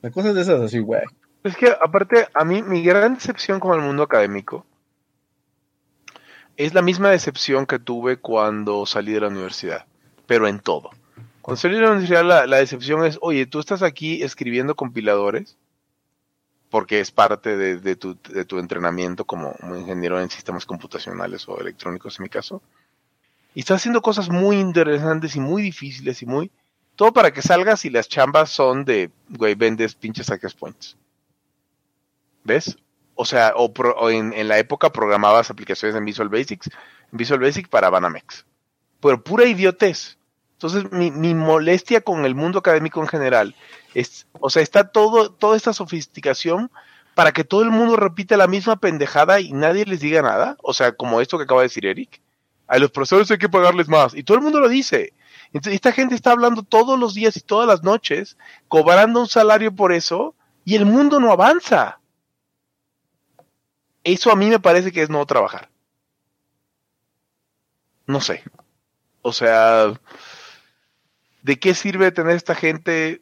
[0.02, 1.02] La cosas de esas así, güey.
[1.44, 4.66] Es que aparte, a mí mi gran decepción con el mundo académico
[6.58, 9.86] es la misma decepción que tuve cuando salí de la universidad,
[10.26, 10.90] pero en todo.
[11.42, 15.58] Cuando salí de la universidad la, la decepción es, oye, tú estás aquí escribiendo compiladores,
[16.70, 21.48] porque es parte de, de, tu, de tu entrenamiento como, como ingeniero en sistemas computacionales
[21.48, 22.62] o electrónicos en mi caso,
[23.56, 26.52] y estás haciendo cosas muy interesantes y muy difíciles y muy...
[27.00, 30.98] Todo para que salgas y las chambas son de, güey, vendes pinches access points.
[32.44, 32.78] ¿Ves?
[33.16, 36.70] O sea, o, en, en, la época programabas aplicaciones en Visual Basics,
[37.12, 38.46] Visual Basic para Banamex.
[39.00, 40.18] Pero pura idiotez.
[40.56, 43.56] Entonces, mi, mi, molestia con el mundo académico en general
[43.94, 46.70] es, o sea, está todo, toda esta sofisticación
[47.16, 50.58] para que todo el mundo repita la misma pendejada y nadie les diga nada.
[50.62, 52.22] O sea, como esto que acaba de decir Eric.
[52.68, 54.14] A los profesores hay que pagarles más.
[54.14, 55.14] Y todo el mundo lo dice.
[55.54, 58.38] Entonces, esta gente está hablando todos los días y todas las noches,
[58.68, 62.00] cobrando un salario por eso, y el mundo no avanza.
[64.04, 65.70] Eso a mí me parece que es no trabajar.
[68.06, 68.44] No sé.
[69.22, 69.94] O sea,
[71.42, 73.22] ¿de qué sirve tener esta gente?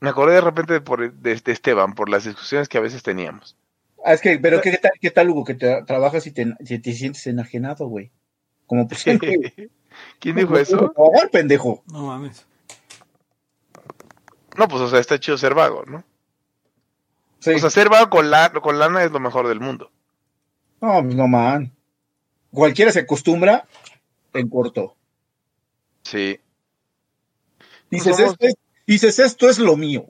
[0.00, 3.02] Me acordé de repente de, por, de, de Esteban, por las discusiones que a veces
[3.02, 3.56] teníamos.
[4.04, 6.78] Ah, es que, pero ¿qué tal, qué tal Hugo, que te, trabajas y te, si
[6.78, 8.12] te sientes enajenado, güey?
[8.66, 9.04] Como pues.
[10.18, 10.92] ¿Quién dijo eso?
[10.94, 11.82] Trabajar, pendejo.
[11.86, 12.46] No mames.
[14.56, 16.04] No, pues, o sea, está chido ser vago, ¿no?
[17.40, 17.50] Sí.
[17.50, 19.90] O sea, ser vago con, la, con lana es lo mejor del mundo.
[20.80, 21.72] No, pues no, man.
[22.50, 23.66] Cualquiera se acostumbra
[24.32, 24.96] en corto.
[26.02, 26.40] Sí.
[27.90, 28.32] Dices, somos...
[28.32, 28.54] esto es,
[28.86, 30.06] dices, esto es lo mío.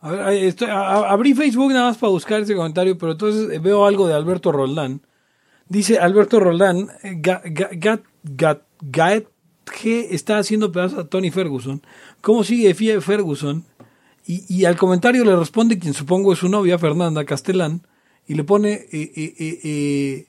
[0.00, 3.84] A ver, estoy, a, abrí Facebook nada más para buscar ese comentario, pero entonces veo
[3.84, 5.02] algo de Alberto Roldán.
[5.68, 7.42] Dice Alberto Roldán, Gat,
[8.22, 9.28] Gat, Gaet
[9.66, 11.82] G está haciendo pedazos a Tony Ferguson.
[12.20, 13.64] ¿Cómo sigue Fia Ferguson?
[14.26, 17.86] Y, y, al comentario le responde quien supongo es su novia, Fernanda Castellán,
[18.26, 20.26] y le pone, eh, eh, eh,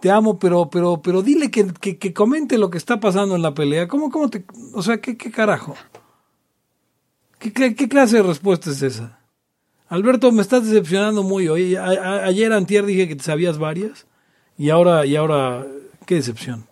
[0.00, 3.42] te amo, pero, pero, pero dile que, que, que, comente lo que está pasando en
[3.42, 3.86] la pelea.
[3.86, 5.76] ¿Cómo, cómo te, o sea, qué, qué carajo?
[7.38, 9.20] ¿Qué, ¿Qué, qué, clase de respuesta es esa?
[9.86, 11.76] Alberto, me estás decepcionando muy hoy.
[11.76, 14.08] A, a, ayer antier dije que te sabías varias
[14.58, 15.64] y ahora, y ahora,
[16.04, 16.66] qué decepción.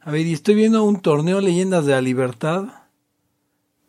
[0.00, 2.64] A ver, y estoy viendo un torneo Leyendas de la Libertad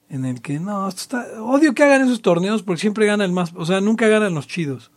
[0.09, 3.53] en el que no, está, odio que hagan esos torneos porque siempre gana el más,
[3.55, 4.91] o sea, nunca ganan los chidos.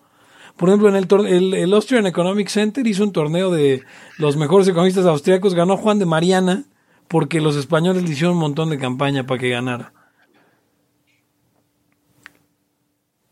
[0.57, 3.83] Por ejemplo, en el, el, el Austrian Economic Center hizo un torneo de
[4.19, 6.65] los mejores economistas austriacos, ganó Juan de Mariana
[7.09, 9.93] porque los españoles le hicieron un montón de campaña para que ganara.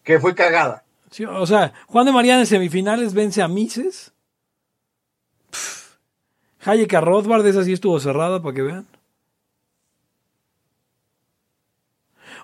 [0.06, 0.84] Que fue cagada.
[1.10, 4.12] Sí, o sea, Juan de Mariana en semifinales vence a Mises.
[6.64, 8.86] Hayek a Rothbard, esa sí estuvo cerrada para que vean.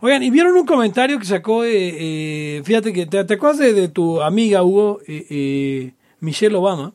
[0.00, 3.72] Oigan, ¿y vieron un comentario que sacó, eh, eh, fíjate que te, te acuerdas de,
[3.72, 6.94] de, tu amiga Hugo, eh, Michelle Obama?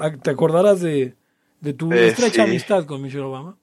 [0.00, 1.14] Ah, ¿Te acordarás de,
[1.60, 2.50] de tu estrecha sí.
[2.50, 3.56] amistad con Michelle Obama?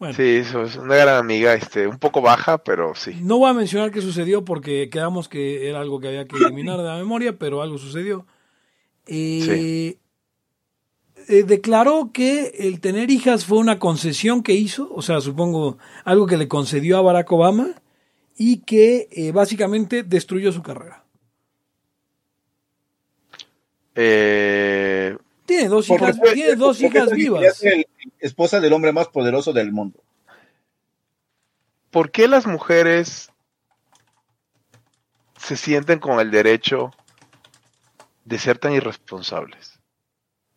[0.00, 3.18] Bueno, sí, eso es una gran amiga, este, un poco baja, pero sí.
[3.20, 6.78] No voy a mencionar qué sucedió porque quedamos que era algo que había que eliminar
[6.78, 8.26] de la memoria, pero algo sucedió.
[9.06, 9.98] Eh, sí.
[11.28, 16.26] eh, declaró que el tener hijas fue una concesión que hizo, o sea, supongo algo
[16.26, 17.68] que le concedió a Barack Obama
[18.38, 21.04] y que eh, básicamente destruyó su carrera.
[23.94, 25.14] Eh,
[25.50, 27.42] tiene dos hijas, porque, tiene dos hijas vivas.
[27.42, 27.86] Es
[28.20, 30.00] esposa del hombre más poderoso del mundo.
[31.90, 33.32] ¿Por qué las mujeres
[35.36, 36.92] se sienten con el derecho
[38.24, 39.80] de ser tan irresponsables?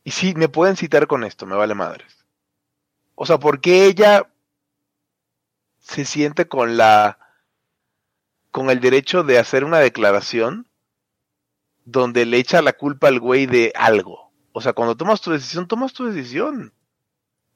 [0.03, 2.23] Y sí, me pueden citar con esto, me vale madres.
[3.15, 4.29] O sea, ¿por qué ella
[5.79, 7.17] se siente con la
[8.51, 10.67] con el derecho de hacer una declaración
[11.85, 14.22] donde le echa la culpa al güey de algo?
[14.53, 16.71] O sea, cuando tomas tu decisión, tomas tu decisión.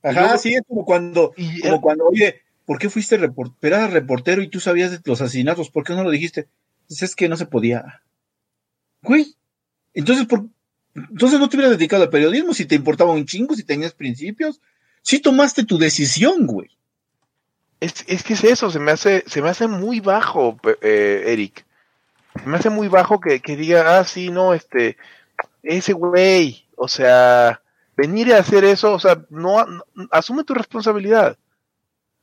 [0.04, 3.76] Ajá, sí, es como cuando, Y como cuando, oye, ¿por qué fuiste reportero?
[3.76, 6.48] Eras reportero y tú sabías de los asesinatos, ¿por qué no lo dijiste?
[6.88, 8.02] Pues es que no se podía.
[9.02, 9.36] Güey,
[9.93, 10.45] entonces, ¿por...
[10.95, 14.60] entonces no te hubieras dedicado al periodismo si te importaba un chingo, si tenías principios.
[15.02, 16.70] Sí tomaste tu decisión, güey.
[17.80, 21.66] Es, es que es eso, se me hace, se me hace muy bajo, eh, Eric.
[22.41, 24.98] Se me hace muy bajo que, que diga, ah, sí, no, este,
[25.64, 27.62] ese güey, o sea,
[27.98, 31.38] venir a hacer eso, o sea, no, no- asume tu responsabilidad.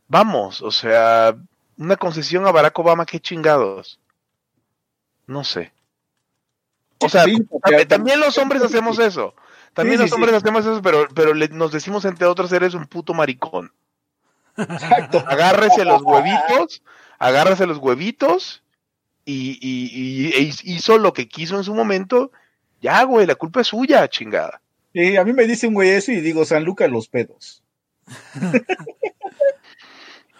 [0.08, 1.36] Vamos, o sea,
[1.76, 3.98] una concesión a Barack Obama, qué chingados.
[5.26, 5.72] No sé.
[7.00, 7.36] O sea, Sí,
[7.88, 9.34] también, los hombres hacemos eso.
[9.74, 10.36] También Sí, los hombres sí.
[10.36, 13.72] hacemos eso, pero, pero le- nos decimos entre otros, eres un puto maricón.
[14.56, 15.24] Exacto.
[15.26, 16.82] agárrese los huevitos,
[17.18, 18.62] agárrese los huevitos
[19.24, 22.30] y, y- y- hizo lo que quiso en su momento.
[22.84, 24.60] Ya, güey, la culpa es suya, chingada.
[24.92, 27.62] Sí, a mí me dice un güey eso y digo, San Lucas los pedos.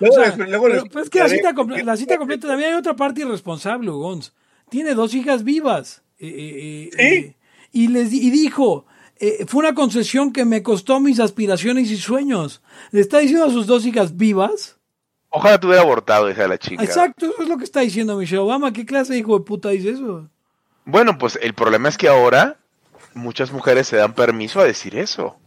[0.01, 2.19] O luego sea, les- luego pero, les- pues es que la cita, comple- la cita
[2.19, 4.35] completa también hay otra parte irresponsable, Gons.
[4.69, 6.03] Tiene dos hijas vivas.
[6.19, 7.03] eh, eh, eh, Sí.
[7.27, 7.37] eh,
[7.73, 8.87] y, les, y dijo,
[9.17, 12.63] eh, fue una concesión que me costó mis aspiraciones y sueños.
[12.91, 14.79] Le está diciendo a sus dos hijas vivas.
[15.31, 16.83] Ojalá tuviera abortado, hija de la chica.
[16.85, 18.73] Exacto, eso es lo que está diciendo Michelle Obama.
[18.73, 20.29] ¿Qué clase de hijo de puta dice eso?
[20.85, 22.59] Bueno, pues el problema es que ahora
[23.15, 25.39] muchas mujeres se dan permiso a decir eso.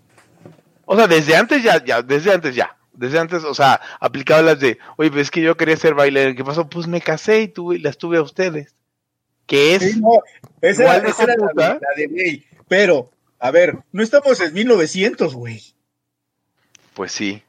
[0.85, 2.75] O sea, desde antes ya, ya, desde antes ya.
[2.93, 6.35] Desde antes, o sea, aplicaba las de, oye, pues es que yo quería ser bailarina.
[6.35, 6.67] ¿Qué pasó?
[6.67, 8.73] Pues me casé y tuve, las tuve a ustedes.
[9.45, 10.09] Que es, Sí, no,
[10.61, 12.45] esa era, de esa era la, la de güey.
[12.67, 15.61] Pero, a ver, no estamos en 1900, güey.
[16.95, 17.43] Pues sí.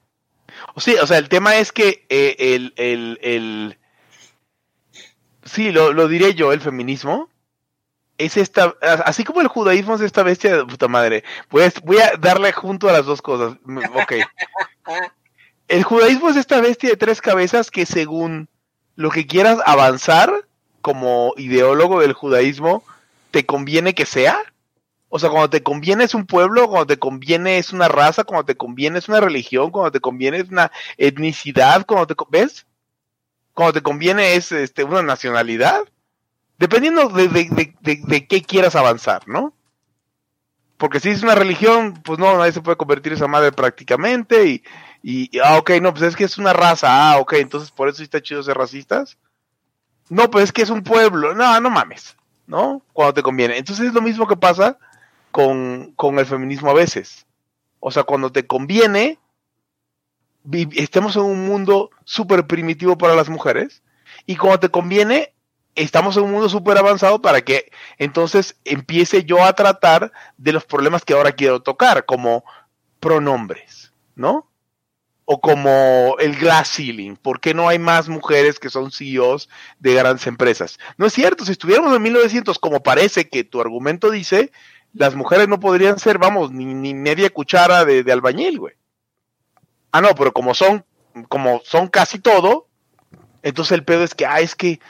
[0.74, 3.78] O sí, o sea, el tema es que eh, el, el, el,
[5.44, 7.30] sí, lo, lo diré yo, el feminismo
[8.18, 11.24] es esta, así como el judaísmo es esta bestia de puta madre.
[11.48, 13.56] Pues voy a darle junto a las dos cosas.
[13.64, 14.12] Mm, Ok.
[15.68, 18.48] El judaísmo es esta bestia de tres cabezas que según
[18.96, 20.32] lo que quieras avanzar
[20.80, 22.82] como ideólogo del judaísmo,
[23.30, 24.38] te conviene que sea.
[25.10, 28.46] O sea, cuando te conviene es un pueblo, cuando te conviene es una raza, cuando
[28.46, 32.66] te conviene es una religión, cuando te conviene es una etnicidad, cuando te ves,
[33.52, 35.84] cuando te conviene es este una nacionalidad,
[36.58, 39.54] dependiendo de, de, de, qué quieras avanzar, ¿no?
[40.76, 44.62] Porque si es una religión, pues no, nadie se puede convertir esa madre prácticamente y,
[45.02, 47.98] y, ah, ok, no, pues es que es una raza, ah, ok, entonces por eso
[47.98, 49.18] sí está chido ser racistas.
[50.08, 52.82] No, pues es que es un pueblo, no, no mames, ¿no?
[52.92, 53.58] Cuando te conviene.
[53.58, 54.78] Entonces es lo mismo que pasa
[55.30, 57.26] con, con el feminismo a veces.
[57.80, 59.18] O sea, cuando te conviene,
[60.44, 63.82] vi- estamos en un mundo súper primitivo para las mujeres,
[64.26, 65.34] y cuando te conviene,
[65.74, 70.64] estamos en un mundo súper avanzado para que entonces empiece yo a tratar de los
[70.64, 72.44] problemas que ahora quiero tocar, como
[73.00, 74.50] pronombres, ¿no?
[75.24, 79.48] O como el glass ceiling, ¿por qué no hay más mujeres que son CEOs
[79.78, 80.78] de grandes empresas?
[80.96, 84.50] No es cierto, si estuviéramos en 1900, como parece que tu argumento dice,
[84.94, 88.74] las mujeres no podrían ser, vamos, ni, ni media cuchara de, de albañil, güey.
[89.92, 90.84] Ah, no, pero como son,
[91.28, 92.68] como son casi todo,
[93.42, 94.80] entonces el pedo es que, ah, es que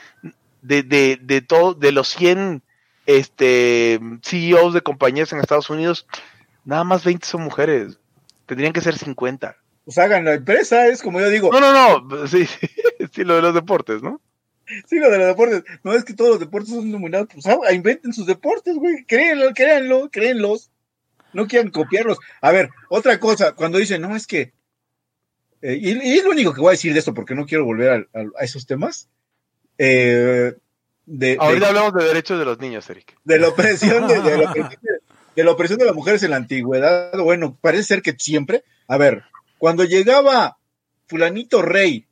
[0.62, 2.62] de, de, de todo, de los 100
[3.06, 6.06] este, CEOs de compañías en Estados Unidos,
[6.64, 7.98] nada más 20 son mujeres.
[8.46, 9.56] Tendrían que ser 50.
[9.84, 12.68] Pues hagan la empresa, es como yo digo, No, no, no, sí, sí,
[13.12, 14.20] sí, lo de los deportes, ¿no?
[14.86, 15.64] sí, lo de los deportes.
[15.82, 19.04] No es que todos los deportes son nominados, pues ah, inventen sus deportes, güey.
[19.06, 20.70] Créanlo, créanlo, créenlos.
[21.32, 22.18] No quieran copiarlos.
[22.42, 24.52] A ver, otra cosa, cuando dicen, no, es que.
[25.62, 27.64] eh, y, y es lo único que voy a decir de esto, porque no quiero
[27.64, 29.08] volver al- a, esos temas.
[29.78, 30.54] Eh,
[31.06, 33.16] de, Ahorita de, hablamos de derechos de los niños, Eric.
[33.24, 34.98] de la opresión de, de la opresión de-
[35.36, 37.16] de la opresión de las mujeres en la antigüedad.
[37.16, 38.64] Bueno, parece ser que siempre.
[38.88, 39.22] A ver,
[39.58, 40.58] cuando llegaba
[41.06, 42.06] fulanito rey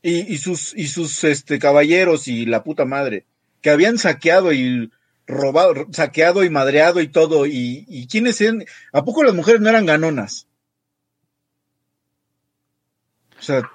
[0.00, 3.26] y, y sus y sus este caballeros y la puta madre
[3.60, 4.90] que habían saqueado y
[5.26, 9.68] robado, saqueado y madreado y todo y, y quiénes eran, a poco las mujeres no
[9.68, 10.46] eran ganonas.
[13.38, 13.70] O sea,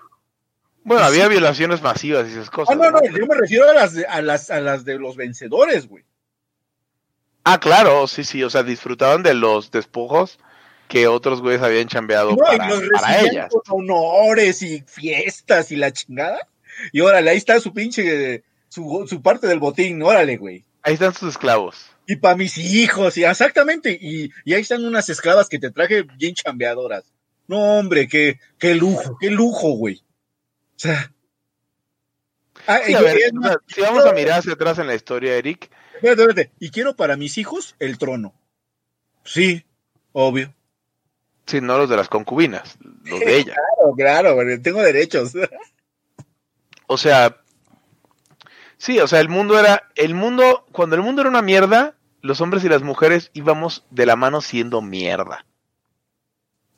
[0.83, 2.77] Bueno, había violaciones masivas y esas ah, cosas.
[2.77, 3.17] no, no, ¿no?
[3.17, 6.03] yo me refiero a las de, a las a las de los vencedores, güey.
[7.45, 10.39] Ah, claro, sí, sí, o sea, disfrutaban de los despojos
[10.87, 13.53] que otros güeyes habían chambeado No, para, y los para ellas.
[13.65, 16.47] con honores y fiestas y la chingada.
[16.91, 20.63] Y órale, ahí está su pinche, su, su parte del botín, órale, güey.
[20.83, 21.89] Ahí están sus esclavos.
[22.05, 26.03] Y para mis hijos, y exactamente, y, y ahí están unas esclavas que te traje
[26.17, 27.05] bien chambeadoras.
[27.47, 30.01] No, hombre, qué, qué lujo, qué lujo, güey.
[30.75, 31.11] O sea.
[32.67, 34.53] Ah, Sí, y- a ver, y es o más, sea, si vamos a mirar hacia
[34.53, 38.33] atrás en la historia, Eric, espérate, espérate, y quiero para mis hijos el trono.
[39.25, 39.65] Sí,
[40.13, 40.53] obvio.
[41.45, 43.55] Sí, no los de las concubinas, los de ella.
[43.97, 45.33] Claro, claro, tengo derechos.
[46.85, 47.37] O sea,
[48.77, 52.39] sí, o sea, el mundo era, el mundo, cuando el mundo era una mierda, los
[52.41, 55.45] hombres y las mujeres íbamos de la mano siendo mierda.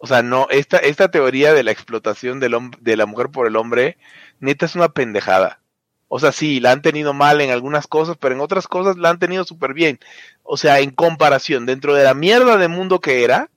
[0.05, 3.55] O sea, no, esta, esta teoría de la explotación del de la mujer por el
[3.55, 3.97] hombre,
[4.39, 5.61] neta es una pendejada.
[6.09, 9.09] O sea, sí, la han tenido mal en algunas cosas, pero en otras cosas la
[9.09, 9.99] han tenido súper bien.
[10.43, 13.49] O sea, en comparación, dentro de la mierda de mundo que era,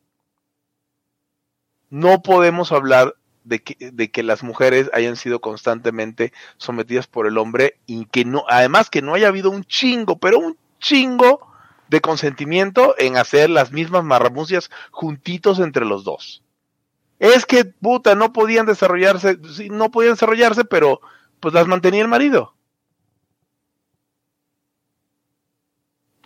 [1.91, 7.37] no podemos hablar de que, de que las mujeres hayan sido constantemente sometidas por el
[7.37, 11.48] hombre y que no, además que no haya habido un chingo, pero un chingo
[11.89, 16.43] de consentimiento en hacer las mismas marramucias juntitos entre los dos.
[17.19, 19.39] Es que, puta, no podían desarrollarse,
[19.71, 21.01] no podían desarrollarse, pero
[21.41, 22.55] pues las mantenía el marido.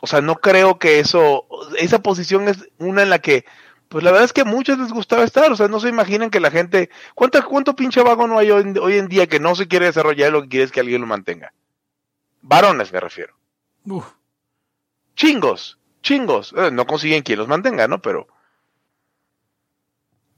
[0.01, 1.47] O sea, no creo que eso,
[1.79, 3.45] esa posición es una en la que,
[3.89, 6.29] pues la verdad es que a muchos les gustaba estar, o sea, no se imaginan
[6.29, 9.55] que la gente, ¿cuánto, cuánto pinche vago no hay hoy, hoy en día que no
[9.55, 11.55] se quiere desarrollar y lo que quiere es que alguien lo mantenga?
[12.41, 13.35] Varones me refiero.
[13.85, 14.07] Uf.
[15.15, 16.55] Chingos, chingos.
[16.57, 18.01] Eh, no consiguen quien los mantenga, ¿no?
[18.01, 18.29] Pero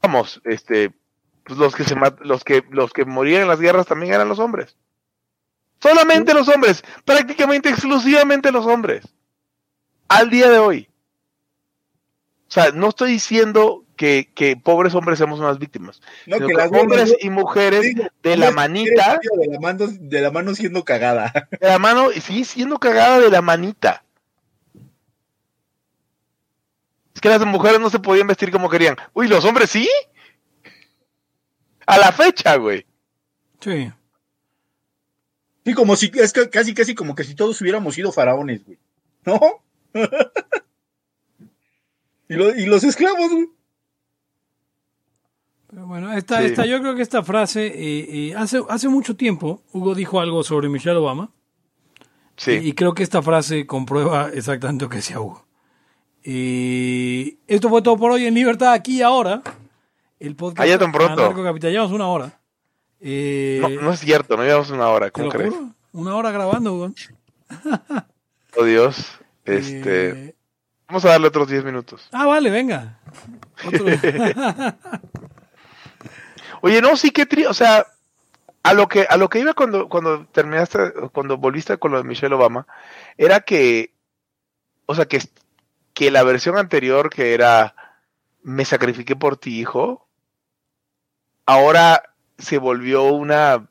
[0.03, 0.93] vamos, este,
[1.45, 4.39] pues los que se los que los que morían en las guerras también eran los
[4.39, 4.77] hombres.
[5.81, 9.07] Solamente los hombres, prácticamente exclusivamente los hombres.
[10.09, 10.89] Al día de hoy.
[12.49, 16.01] O sea, no estoy diciendo que, que pobres hombres seamos unas víctimas.
[16.27, 19.87] No, que que las hombres mujeres- y mujeres digo, de la manita, de la mano,
[19.89, 21.49] de la mano siendo cagada.
[21.61, 24.03] de la mano, y sigue siendo cagada de la manita.
[27.14, 28.96] Es que las mujeres no se podían vestir como querían.
[29.12, 29.88] Uy, los hombres sí.
[31.86, 32.84] A la fecha, güey.
[33.60, 33.92] Sí.
[35.64, 38.78] Sí, como si, es que casi, casi como que si todos hubiéramos sido faraones, güey.
[39.24, 39.40] ¿No?
[42.28, 43.48] y, lo- y los esclavos, güey.
[45.68, 46.46] Pero bueno, esta, Sí.
[46.46, 50.42] esta, yo creo que esta frase, eh, eh, hace, hace mucho tiempo, Hugo dijo algo
[50.44, 51.30] sobre Michelle Obama.
[52.36, 52.52] Sí.
[52.52, 55.46] Y creo que esta frase comprueba exactamente lo que decía Hugo.
[56.25, 59.43] Y esto fue todo por hoy en Libertad, aquí y ahora.
[60.18, 60.66] El podcast.
[60.68, 61.22] Ya tan pronto.
[61.22, 61.70] Anarcocapital.
[61.70, 62.41] Llevamos una hora.
[63.01, 65.53] Eh, No, no es cierto, no llevamos una hora, ¿te ¿cómo crees?
[65.53, 65.75] juro?
[65.93, 66.93] Una hora grabando.
[68.57, 69.18] Oh Dios.
[69.45, 70.35] Este, Eh,
[70.89, 72.09] vamos a darle otros 10 minutos.
[72.12, 73.01] ah, vale, venga.
[76.62, 77.87] Oye, no, sí que tri, o sea,
[78.62, 82.05] a lo que a lo que iba cuando cuando terminaste cuando volviste con lo de
[82.05, 82.66] Michelle Obama
[83.18, 83.93] era que
[84.87, 85.20] o sea, que
[85.95, 87.74] que la versión anterior que era
[88.42, 90.07] me sacrifiqué por ti, hijo,
[91.47, 93.68] ahora se volvió una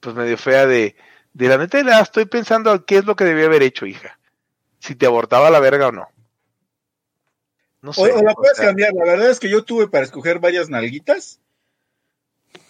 [0.00, 0.96] pues medio fea de
[1.32, 4.18] de la neta la estoy pensando qué es lo que debía haber hecho, hija.
[4.78, 6.08] Si te abortaba la verga o no.
[7.82, 8.00] No sé.
[8.00, 8.92] O, o la o puedes sea, cambiar.
[8.94, 11.40] La verdad es que yo tuve para escoger varias nalguitas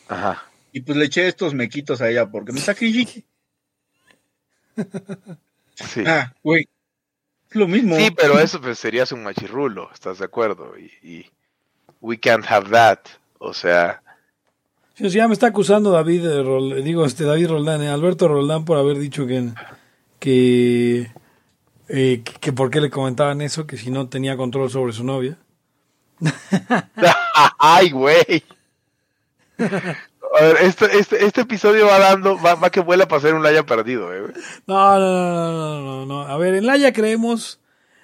[0.09, 0.45] Ajá.
[0.73, 3.25] y pues le eché estos mequitos a ella porque me sacrifiqué.
[5.75, 6.05] Sí.
[6.07, 6.69] Ah, güey.
[7.55, 7.97] Lo mismo.
[7.97, 10.75] Sí, pero eso pues, serías un machirrulo, ¿estás de acuerdo?
[10.79, 11.31] Y, y
[12.01, 12.99] we can't have that.
[13.39, 14.01] O sea,
[14.97, 18.65] Sí, ya me está acusando David, de Rol- digo, este David Roldán, eh, Alberto Roldán,
[18.65, 19.51] por haber dicho que,
[20.21, 21.11] que,
[21.89, 25.03] eh, que, que por qué le comentaban eso, que si no tenía control sobre su
[25.03, 25.37] novia.
[27.59, 28.45] ¡ay, güey!
[30.39, 33.43] A ver, este, este, este episodio va dando, va, va que vuela para ser un
[33.43, 34.33] laya perdido, ¿eh?
[34.67, 36.21] No, no, no, no, no, no.
[36.23, 37.61] A ver, en Laia creemos,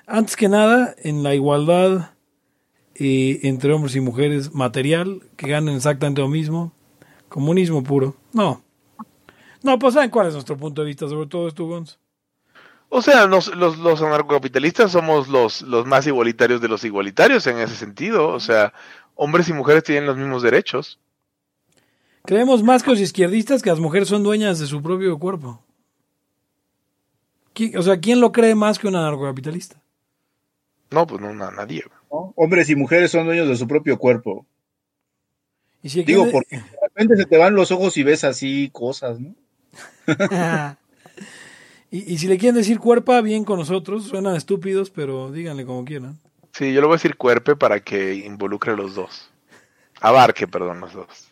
[0.07, 2.12] antes que nada, en la igualdad
[2.95, 6.72] eh, entre hombres y mujeres material, que ganen exactamente lo mismo.
[7.28, 8.14] Comunismo puro.
[8.33, 8.62] No.
[9.62, 11.99] No, pues ¿saben cuál es nuestro punto de vista sobre todo esto, Gonz?
[12.89, 17.59] O sea, nos- los, los anarcocapitalistas somos los, los más igualitarios de los igualitarios en
[17.59, 18.28] ese sentido.
[18.28, 18.72] O sea,
[19.14, 20.99] hombres y mujeres tienen los mismos derechos.
[22.25, 25.62] Creemos más que los izquierdistas que las mujeres son dueñas de su propio cuerpo.
[27.55, 29.81] ¿Qui- O sea, ¿quién lo cree más que un anarcocapitalista?
[30.91, 31.85] No, pues no, na- nadie.
[32.11, 32.33] ¿no?
[32.37, 34.47] Hombres y mujeres son dueños de su propio cuerpo.
[35.83, 39.18] Y si Digo, porque de repente se te van los ojos y ves así cosas,
[39.18, 39.35] ¿no?
[41.91, 44.05] y, y si le quieren decir cuerpa, bien con nosotros.
[44.05, 46.18] Suenan estúpidos, pero díganle como quieran.
[46.53, 49.31] Sí, yo le voy a decir cuerpe para que involucre a los dos.
[50.01, 51.30] Abarque, perdón, los dos.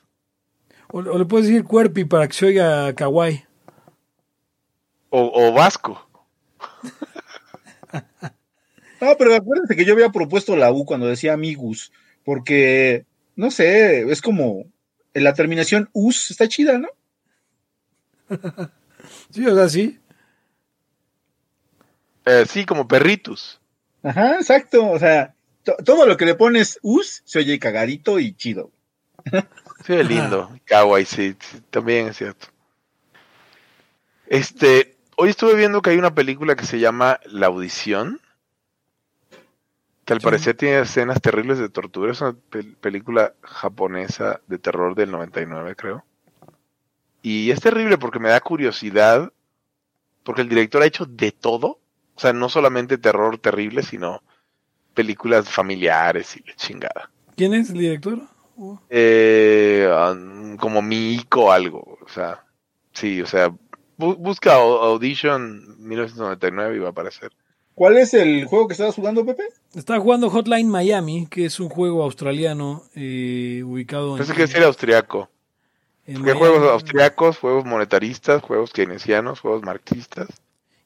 [0.90, 3.44] O, o le puedes decir cuerpi para que se oiga kawaii.
[5.10, 6.08] O, o vasco.
[9.00, 11.92] No, pero acuérdate que yo había propuesto la U cuando decía amigus,
[12.24, 13.04] porque,
[13.36, 14.64] no sé, es como
[15.14, 16.88] en la terminación us está chida, ¿no?
[19.30, 19.98] Sí, o sea, sí.
[22.26, 23.58] Eh, sí, como perritos.
[24.02, 25.34] Ajá, exacto, o sea,
[25.64, 28.70] to- todo lo que le pones us se oye cagadito y chido.
[29.84, 30.50] Sí, es lindo.
[30.64, 32.48] Kawaii, sí, sí, también es cierto.
[34.26, 38.20] Este, hoy estuve viendo que hay una película que se llama La Audición,
[40.04, 40.24] que al Sí.
[40.24, 42.12] parecer tiene escenas terribles de tortura.
[42.12, 46.04] Es una pel- película japonesa de terror del 99, creo.
[47.22, 49.32] Y es terrible porque me da curiosidad,
[50.24, 51.78] porque el director ha hecho de todo.
[52.14, 54.22] O sea, no solamente terror terrible, sino
[54.94, 57.10] películas familiares y la chingada.
[57.36, 58.20] ¿Quién es el director?
[58.90, 59.88] Eh,
[60.58, 61.98] como Mico o algo.
[62.04, 62.44] O sea,
[62.92, 63.48] sí, o sea,
[63.98, 67.30] bu- busca Au- Audition 1999 y va a aparecer.
[67.74, 69.44] ¿Cuál es el juego que estabas jugando, Pepe?
[69.74, 74.18] Está jugando Hotline Miami, que es un juego australiano eh, ubicado en.
[74.18, 75.28] Pensé que era austriaco.
[76.04, 76.38] Porque hay Miami.
[76.40, 80.28] juegos austriacos, juegos monetaristas, juegos keynesianos, juegos marxistas.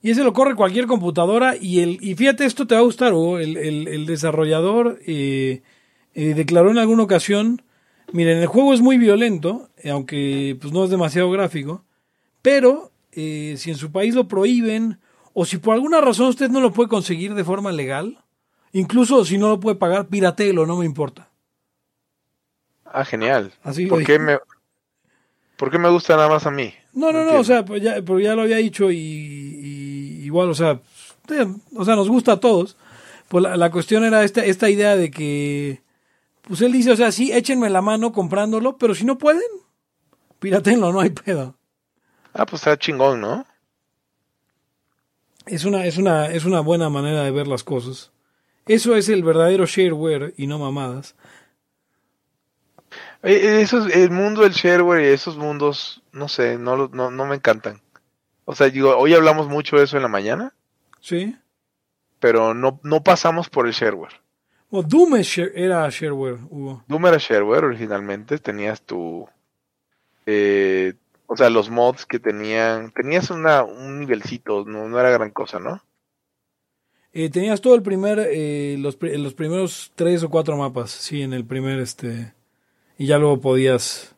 [0.02, 3.12] Y ese lo corre cualquier computadora y el y fíjate esto te va a gustar
[3.14, 5.62] Hugo, el, el- el desarrollador eh,
[6.14, 7.62] eh, declaró en alguna ocasión
[8.12, 11.84] miren el juego es muy violento eh, aunque pues no es demasiado gráfico
[12.42, 14.98] pero eh, si en su país lo prohíben
[15.32, 18.18] o si por alguna razón usted no lo puede conseguir de forma legal
[18.72, 21.28] incluso si no lo puede pagar piratéelo no me importa
[22.92, 23.52] Ah, genial.
[23.62, 24.38] Así ¿Por qué, me,
[25.56, 26.74] ¿Por qué me gusta nada más a mí?
[26.92, 30.50] No, no, no, o sea, pues ya, pero ya lo había dicho y, y igual,
[30.50, 30.78] o sea,
[31.74, 32.76] o sea, nos gusta a todos.
[33.28, 35.80] Pues la, la cuestión era esta, esta idea de que,
[36.42, 39.42] pues él dice, o sea, sí, échenme la mano comprándolo, pero si no pueden,
[40.38, 41.56] piratenlo, no hay pedo.
[42.34, 43.46] Ah, pues está chingón, ¿no?
[45.46, 48.10] Es una, es una, es una buena manera de ver las cosas.
[48.66, 51.16] Eso es el verdadero shareware y no mamadas.
[53.22, 57.26] Eh, Eso es- el mundo del shareware y esos mundos, no sé, no, no, no
[57.26, 57.80] me encantan.
[58.44, 60.52] O sea, digo, hoy hablamos mucho de eso en la mañana,
[61.00, 61.36] ¿Sí?
[62.18, 64.20] pero no, no pasamos por el shareware.
[64.74, 66.82] O Doom es era shareware, Hugo.
[66.88, 69.28] Doom era shareware originalmente, tenías tu...
[70.24, 70.94] eh,
[71.26, 72.90] o sea, los mods que tenían...
[72.90, 75.82] Tenías una, un nivelcito, no, no era gran cosa, ¿no?
[77.12, 81.34] Eh, tenías todo el primer, eh, los, los primeros tres o cuatro mapas, sí, en
[81.34, 82.32] el primer, este,
[82.96, 84.14] y ya luego podías.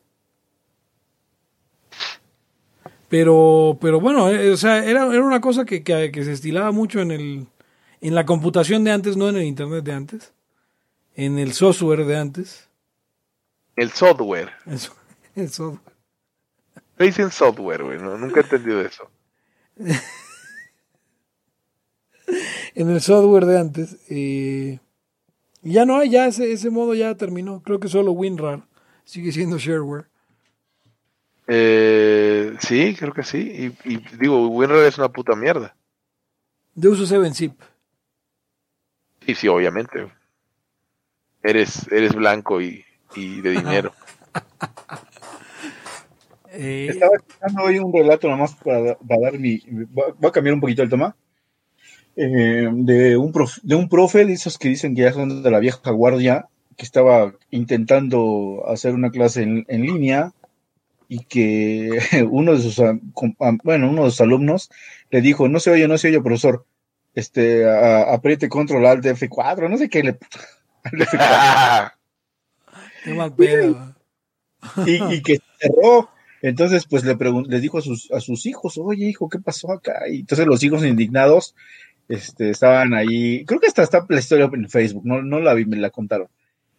[3.09, 6.71] Pero, pero bueno, eh, o sea, era, era una cosa que, que, que se estilaba
[6.71, 7.47] mucho en el,
[7.99, 10.33] en la computación de antes, no en el internet de antes,
[11.15, 12.69] en el software de antes,
[13.75, 14.51] El software.
[14.65, 14.95] eso,
[15.35, 15.95] el software.
[16.97, 19.09] Le dicen software, güey, no, nunca he entendido eso.
[22.75, 23.97] en el software de antes.
[24.09, 24.79] eh,
[25.63, 27.61] y ya no hay, ya ese, ese modo ya terminó.
[27.63, 28.67] Creo que solo WinRAR
[29.03, 30.05] sigue siendo shareware.
[31.47, 33.73] Eh, sí, creo que sí.
[33.83, 35.75] Y, y digo, WinRAR es una puta mierda.
[36.75, 37.55] Yo uso 7zip.
[39.25, 40.11] Sí, sí, obviamente.
[41.45, 42.83] Eres, eres blanco y,
[43.15, 43.93] y de dinero.
[46.57, 49.57] Eh, Estaba escuchando hoy un relato nomás para, para dar mi.
[49.97, 51.15] Va, va a cambiar un poquito el tema.
[52.15, 55.51] eh, de, un prof- de un profe de esos que dicen que ya son de
[55.51, 60.31] la vieja guardia, que estaba intentando hacer una clase en, en línea
[61.09, 61.89] y que
[62.31, 62.81] uno de sus
[63.63, 64.69] bueno, uno de sus alumnos
[65.11, 66.65] le dijo, no se oye, no se oye, profesor,
[67.15, 70.54] este, a- apriete control alt F4, no sé qué le al F4
[73.03, 73.95] qué mal pedo.
[74.85, 76.09] y, y que cerró.
[76.41, 79.71] Entonces, pues le, pregun- le dijo a sus, a sus hijos, oye, hijo, ¿qué pasó
[79.71, 80.07] acá?
[80.09, 81.55] Y entonces los hijos indignados
[82.07, 85.65] este, estaban ahí, creo que hasta está la historia en Facebook, no, no la vi,
[85.65, 86.27] me la contaron,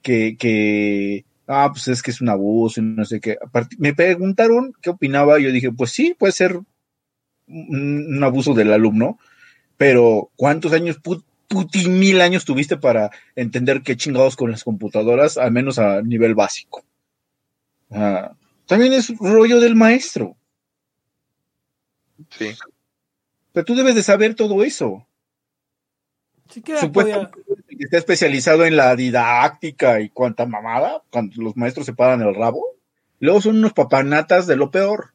[0.02, 3.38] que, que, ah, pues es que es un abuso y no sé qué.
[3.78, 6.60] Me preguntaron qué opinaba, y yo dije, pues sí, puede ser
[7.48, 9.18] un, un abuso del alumno,
[9.76, 11.00] pero ¿cuántos años,
[11.48, 16.02] put, puti mil años tuviste para entender qué chingados con las computadoras, al menos a
[16.02, 16.85] nivel básico?
[17.90, 18.32] Ah,
[18.66, 20.36] también es rollo del maestro.
[22.31, 22.55] Sí.
[23.52, 25.06] Pero tú debes de saber todo eso.
[26.51, 31.43] Sí que ya podía- Supuestamente que está especializado en la didáctica y cuanta mamada, cuando
[31.43, 32.64] los maestros se paran el rabo.
[33.20, 35.12] Luego son unos papanatas de lo peor.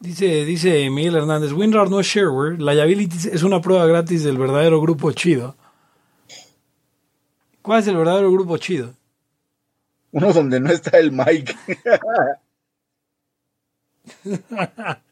[0.00, 4.80] Dice, dice Miguel Hernández, WinRAR no es shareware, Liability es una prueba gratis del verdadero
[4.80, 5.54] grupo chido.
[7.60, 8.94] ¿Cuál es el verdadero grupo chido?
[10.12, 11.54] Uno donde no está el Mike.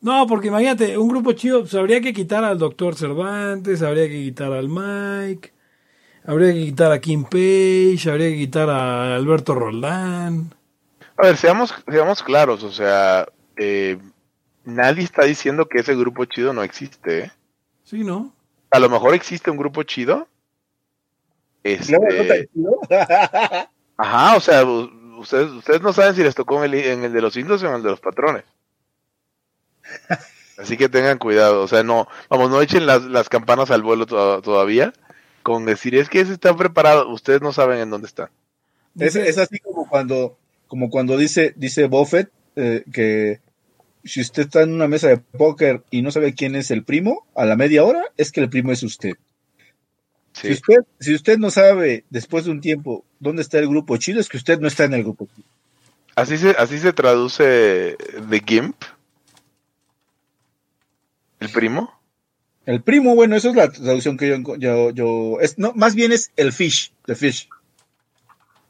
[0.00, 4.22] No, porque imagínate, un grupo chido, pues habría que quitar al doctor Cervantes, habría que
[4.22, 5.52] quitar al Mike,
[6.24, 10.54] habría que quitar a Kim Page, habría que quitar a Alberto Roldán.
[11.16, 13.26] A ver, seamos, seamos claros, o sea,
[13.58, 13.98] eh,
[14.64, 17.32] nadie está diciendo que ese grupo chido no existe, ¿eh?
[17.84, 18.32] Sí, ¿no?
[18.70, 20.28] a lo mejor existe un grupo chido.
[21.64, 21.96] Este,
[23.96, 27.20] ajá, o sea, ustedes, ustedes no saben si les tocó en el, en el de
[27.20, 28.44] los indios o en el de los patrones.
[30.58, 34.06] Así que tengan cuidado, o sea, no, vamos, no echen las, las campanas al vuelo
[34.06, 34.92] todavía
[35.44, 38.28] con decir, es que se están preparados, ustedes no saben en dónde están.
[38.98, 40.36] Es, es así como cuando,
[40.66, 43.40] como cuando dice, dice Buffett eh, que
[44.08, 47.26] si usted está en una mesa de póker y no sabe quién es el primo,
[47.34, 49.12] a la media hora es que el primo es usted.
[50.32, 54.20] Si, usted si usted no sabe después de un tiempo dónde está el grupo chido,
[54.20, 55.48] es que usted no está en el grupo chido.
[56.16, 58.76] Así se, así se traduce de GIMP.
[61.40, 61.92] ¿El primo?
[62.66, 66.12] El primo, bueno, eso es la traducción que yo, yo, yo es, no, más bien
[66.12, 67.48] es el fish, the fish.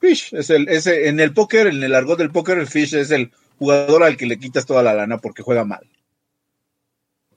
[0.00, 3.10] Fish, es el, ese, en el póker, en el argot del póker, el fish es
[3.10, 5.86] el jugador al que le quitas toda la lana porque juega mal.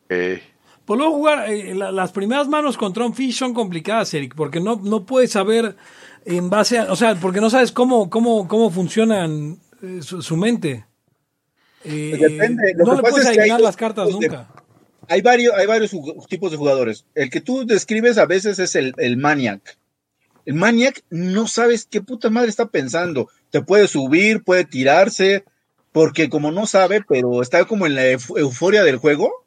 [0.10, 0.41] Eh.
[0.85, 4.76] Pues luego jugar, eh, las primeras manos contra un fish son complicadas, Eric, porque no,
[4.84, 5.76] no puedes saber
[6.26, 10.85] en base a, o sea, porque no sabes cómo, cómo, cómo funcionan eh, su, mente.
[11.84, 12.73] Pues depende.
[12.76, 14.48] no le puedes adivinar las cartas nunca.
[15.07, 15.91] hay varios, hay varios
[16.27, 17.06] tipos de jugadores.
[17.15, 19.77] El que tú describes a veces es el, el maniac.
[20.45, 23.30] El maniac no sabes qué puta madre está pensando.
[23.49, 25.45] Te puede subir, puede tirarse,
[25.91, 29.45] porque como no sabe, pero está como en la euforia del juego.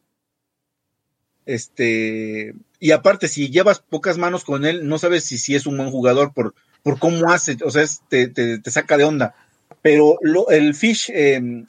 [1.46, 5.90] Este, y aparte, si llevas pocas manos con él, no sabes si, es un buen
[5.90, 9.34] jugador por, por cómo hace, o sea, te, te, saca de onda.
[9.82, 10.18] Pero
[10.50, 11.66] el Fish, em,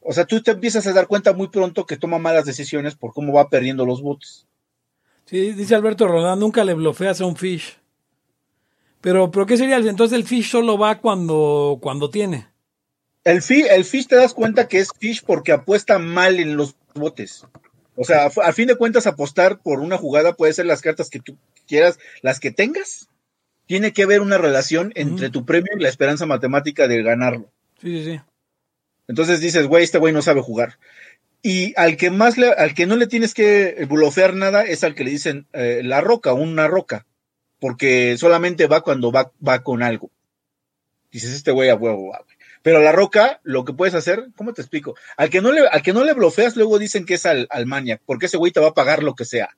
[0.00, 3.12] o sea, tú te empiezas a dar cuenta muy pronto que toma malas decisiones por
[3.12, 4.46] cómo va perdiendo los botes.
[5.24, 7.78] Sí, dice Alberto Roland, nunca le blofeas a un Fish.
[9.00, 9.76] Pero, pero ¿qué sería?
[9.76, 12.48] Entonces el Fish solo va cuando, cuando tiene.
[13.26, 17.44] El, el fish te das cuenta que es fish porque apuesta mal en los botes.
[17.96, 21.18] O sea, a, fin de cuentas, apostar por una jugada puede ser las cartas que
[21.18, 21.36] tú
[21.66, 23.08] quieras, las que tengas.
[23.66, 27.50] Tiene que haber una relación entre tu premio y la esperanza matemática de ganarlo.
[27.80, 28.20] Sí, sí, sí.
[29.08, 30.78] Entonces dices, güey, este güey no sabe jugar.
[31.42, 34.94] Y al que más le, al que no le tienes que bulofear nada es al
[34.94, 37.06] que le dicen eh, la roca, una roca.
[37.58, 40.12] Porque solamente va cuando va, va con algo.
[41.10, 42.24] Dices, este güey a huevo, va,
[42.66, 44.96] pero la roca, lo que puedes hacer, ¿cómo te explico?
[45.16, 47.64] Al que no le, al que no le blofeas, luego dicen que es al, al
[48.04, 49.56] porque ese güey te va a pagar lo que sea.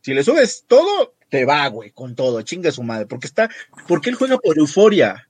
[0.00, 3.50] Si le subes todo, te va, güey, con todo, chinga su madre, porque está,
[3.88, 5.28] porque él juega por euforia.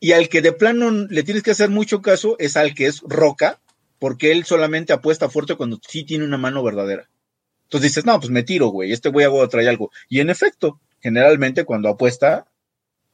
[0.00, 3.02] Y al que de plano le tienes que hacer mucho caso es al que es
[3.02, 3.60] roca,
[3.98, 7.10] porque él solamente apuesta fuerte cuando sí tiene una mano verdadera.
[7.64, 9.90] Entonces dices, no, pues me tiro, güey, este güey a traer algo.
[10.08, 12.46] Y en efecto, generalmente cuando apuesta,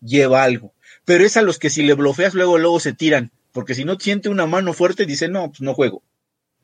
[0.01, 0.73] lleva algo
[1.05, 3.99] pero es a los que si le blofeas luego, luego se tiran, porque si no
[3.99, 6.03] siente una mano fuerte, dice, no, pues no juego.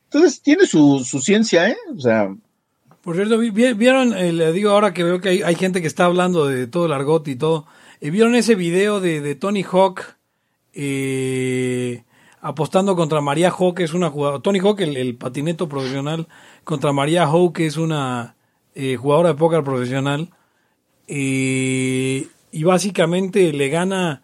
[0.05, 1.77] Entonces tiene su, ciencia, ¿eh?
[1.95, 2.35] O sea...
[3.03, 6.47] Por cierto, vieron, eh, le digo ahora que veo que hay, gente que está hablando
[6.47, 7.65] de todo el argot y todo,
[8.01, 10.17] eh, ¿vieron ese video de, Tony Hawk
[10.75, 12.03] eh,
[12.41, 16.27] apostando contra María Hawk, que es una jugadora, Tony Hawk, el, patineto profesional,
[16.65, 18.35] contra María Hawk, que es una
[18.75, 20.31] jugadora de póker profesional,
[21.07, 22.27] y
[22.65, 24.23] básicamente le gana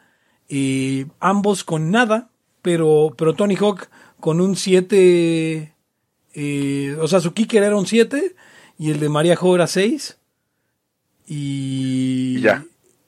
[0.55, 2.29] y ambos con nada,
[2.61, 3.89] pero, pero Tony Hawk
[4.21, 5.75] con un 7,
[6.35, 8.37] eh, o sea, su kicker era un 7
[8.77, 10.19] y el de María Hawk era 6.
[11.27, 12.43] Y...
[12.43, 12.67] Ya.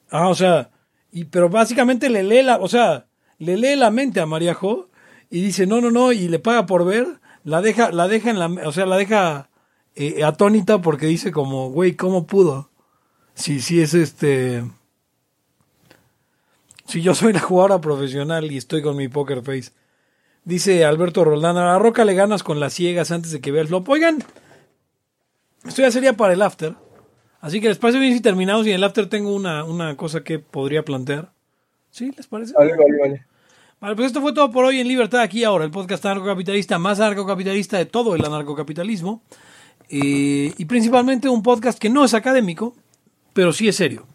[0.08, 0.70] Ah, o sea,
[1.12, 4.88] y, pero básicamente le lee la, o sea, le lee la mente a María Jo
[5.28, 8.38] y dice, no, no, no, y le paga por ver, la deja, la deja en
[8.38, 9.50] la, o sea, la deja
[9.96, 12.70] eh, atónita porque dice como, güey, ¿cómo pudo?
[13.34, 14.64] Si, si es este...
[16.86, 19.72] Si yo soy la jugadora profesional y estoy con mi poker face.
[20.44, 23.62] Dice Alberto Roldán, a la roca le ganas con las ciegas antes de que vea
[23.62, 23.88] el flop.
[23.88, 24.22] Oigan,
[25.66, 26.74] esto ya sería para el after.
[27.40, 30.22] Así que les parece bien si terminamos y en el after tengo una, una cosa
[30.22, 31.32] que podría plantear.
[31.90, 32.12] ¿Sí?
[32.16, 32.52] ¿Les parece?
[32.52, 33.26] Vale, vale, vale.
[33.80, 37.00] Vale, pues esto fue todo por hoy en Libertad aquí ahora, el podcast anarcocapitalista más
[37.00, 39.22] anarcocapitalista de todo el anarcocapitalismo.
[39.88, 42.74] Eh, y principalmente un podcast que no es académico,
[43.32, 44.06] pero sí es serio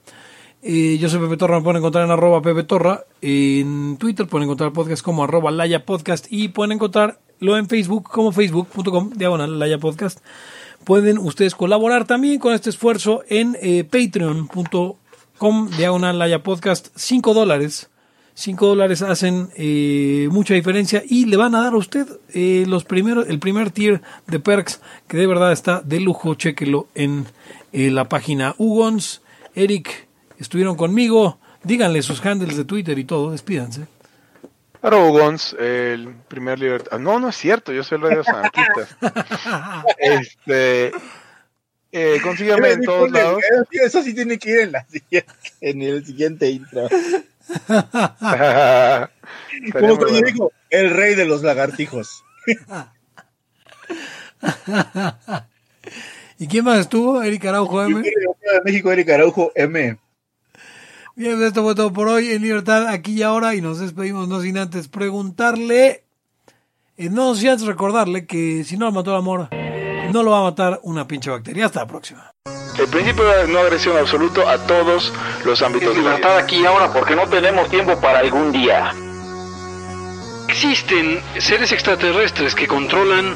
[0.61, 3.05] yo soy Pepe Torra, me pueden encontrar en arroba Pepe Torra.
[3.21, 8.09] En Twitter pueden encontrar el podcast como arroba Laya Podcast y pueden encontrarlo en Facebook
[8.09, 10.19] como facebook.com diagonal Laya Podcast.
[10.83, 16.89] Pueden ustedes colaborar también con este esfuerzo en eh, patreon.com diagonal Laya Podcast.
[16.93, 17.89] 5 dólares.
[18.33, 22.83] 5 dólares hacen eh, mucha diferencia y le van a dar a usted eh, los
[22.83, 26.35] primeros, el primer tier de perks que de verdad está de lujo.
[26.35, 27.27] Chequelo en
[27.71, 29.21] la página Ugons.
[29.55, 30.08] Eric,
[30.39, 31.39] estuvieron conmigo.
[31.63, 33.85] Díganle sus handles de Twitter y todo, despídanse.
[34.81, 36.97] Arogons, el primer libertad.
[36.99, 38.95] No, no es cierto, yo soy el rey de los anarquistas.
[39.97, 40.91] este,
[41.91, 43.43] Eh, en todos lados.
[43.71, 46.87] Eso sí tiene que ir en, la siguiente, en el siguiente intro.
[49.73, 52.23] Como cuando dijo, el rey de los lagartijos.
[56.37, 57.23] ¿Y quién más estuvo?
[57.23, 58.03] Eric Araujo M.
[58.63, 59.97] México, Eric Araujo M.
[61.19, 64.39] Bien, esto fue todo por hoy en Libertad, aquí y ahora, y nos despedimos no
[64.39, 66.05] sin antes preguntarle,
[66.95, 69.49] eh, no sin antes recordarle que si no lo mató el amor,
[70.13, 71.65] no lo va a matar una pinche bacteria.
[71.65, 72.33] Hasta la próxima.
[72.79, 75.11] El principio de no agresión absoluto a todos
[75.43, 78.93] los ámbitos de libertad aquí y ahora porque no tenemos tiempo para algún día.
[80.47, 83.35] Existen seres extraterrestres que controlan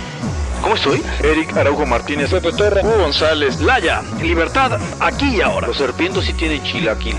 [0.61, 1.01] ¿Cómo estoy?
[1.23, 5.67] Eric Araujo Martínez, Pepe Torre, Hugo González, Laya, libertad, aquí y ahora.
[5.67, 7.15] Los serpientes sí tienen chilaquil.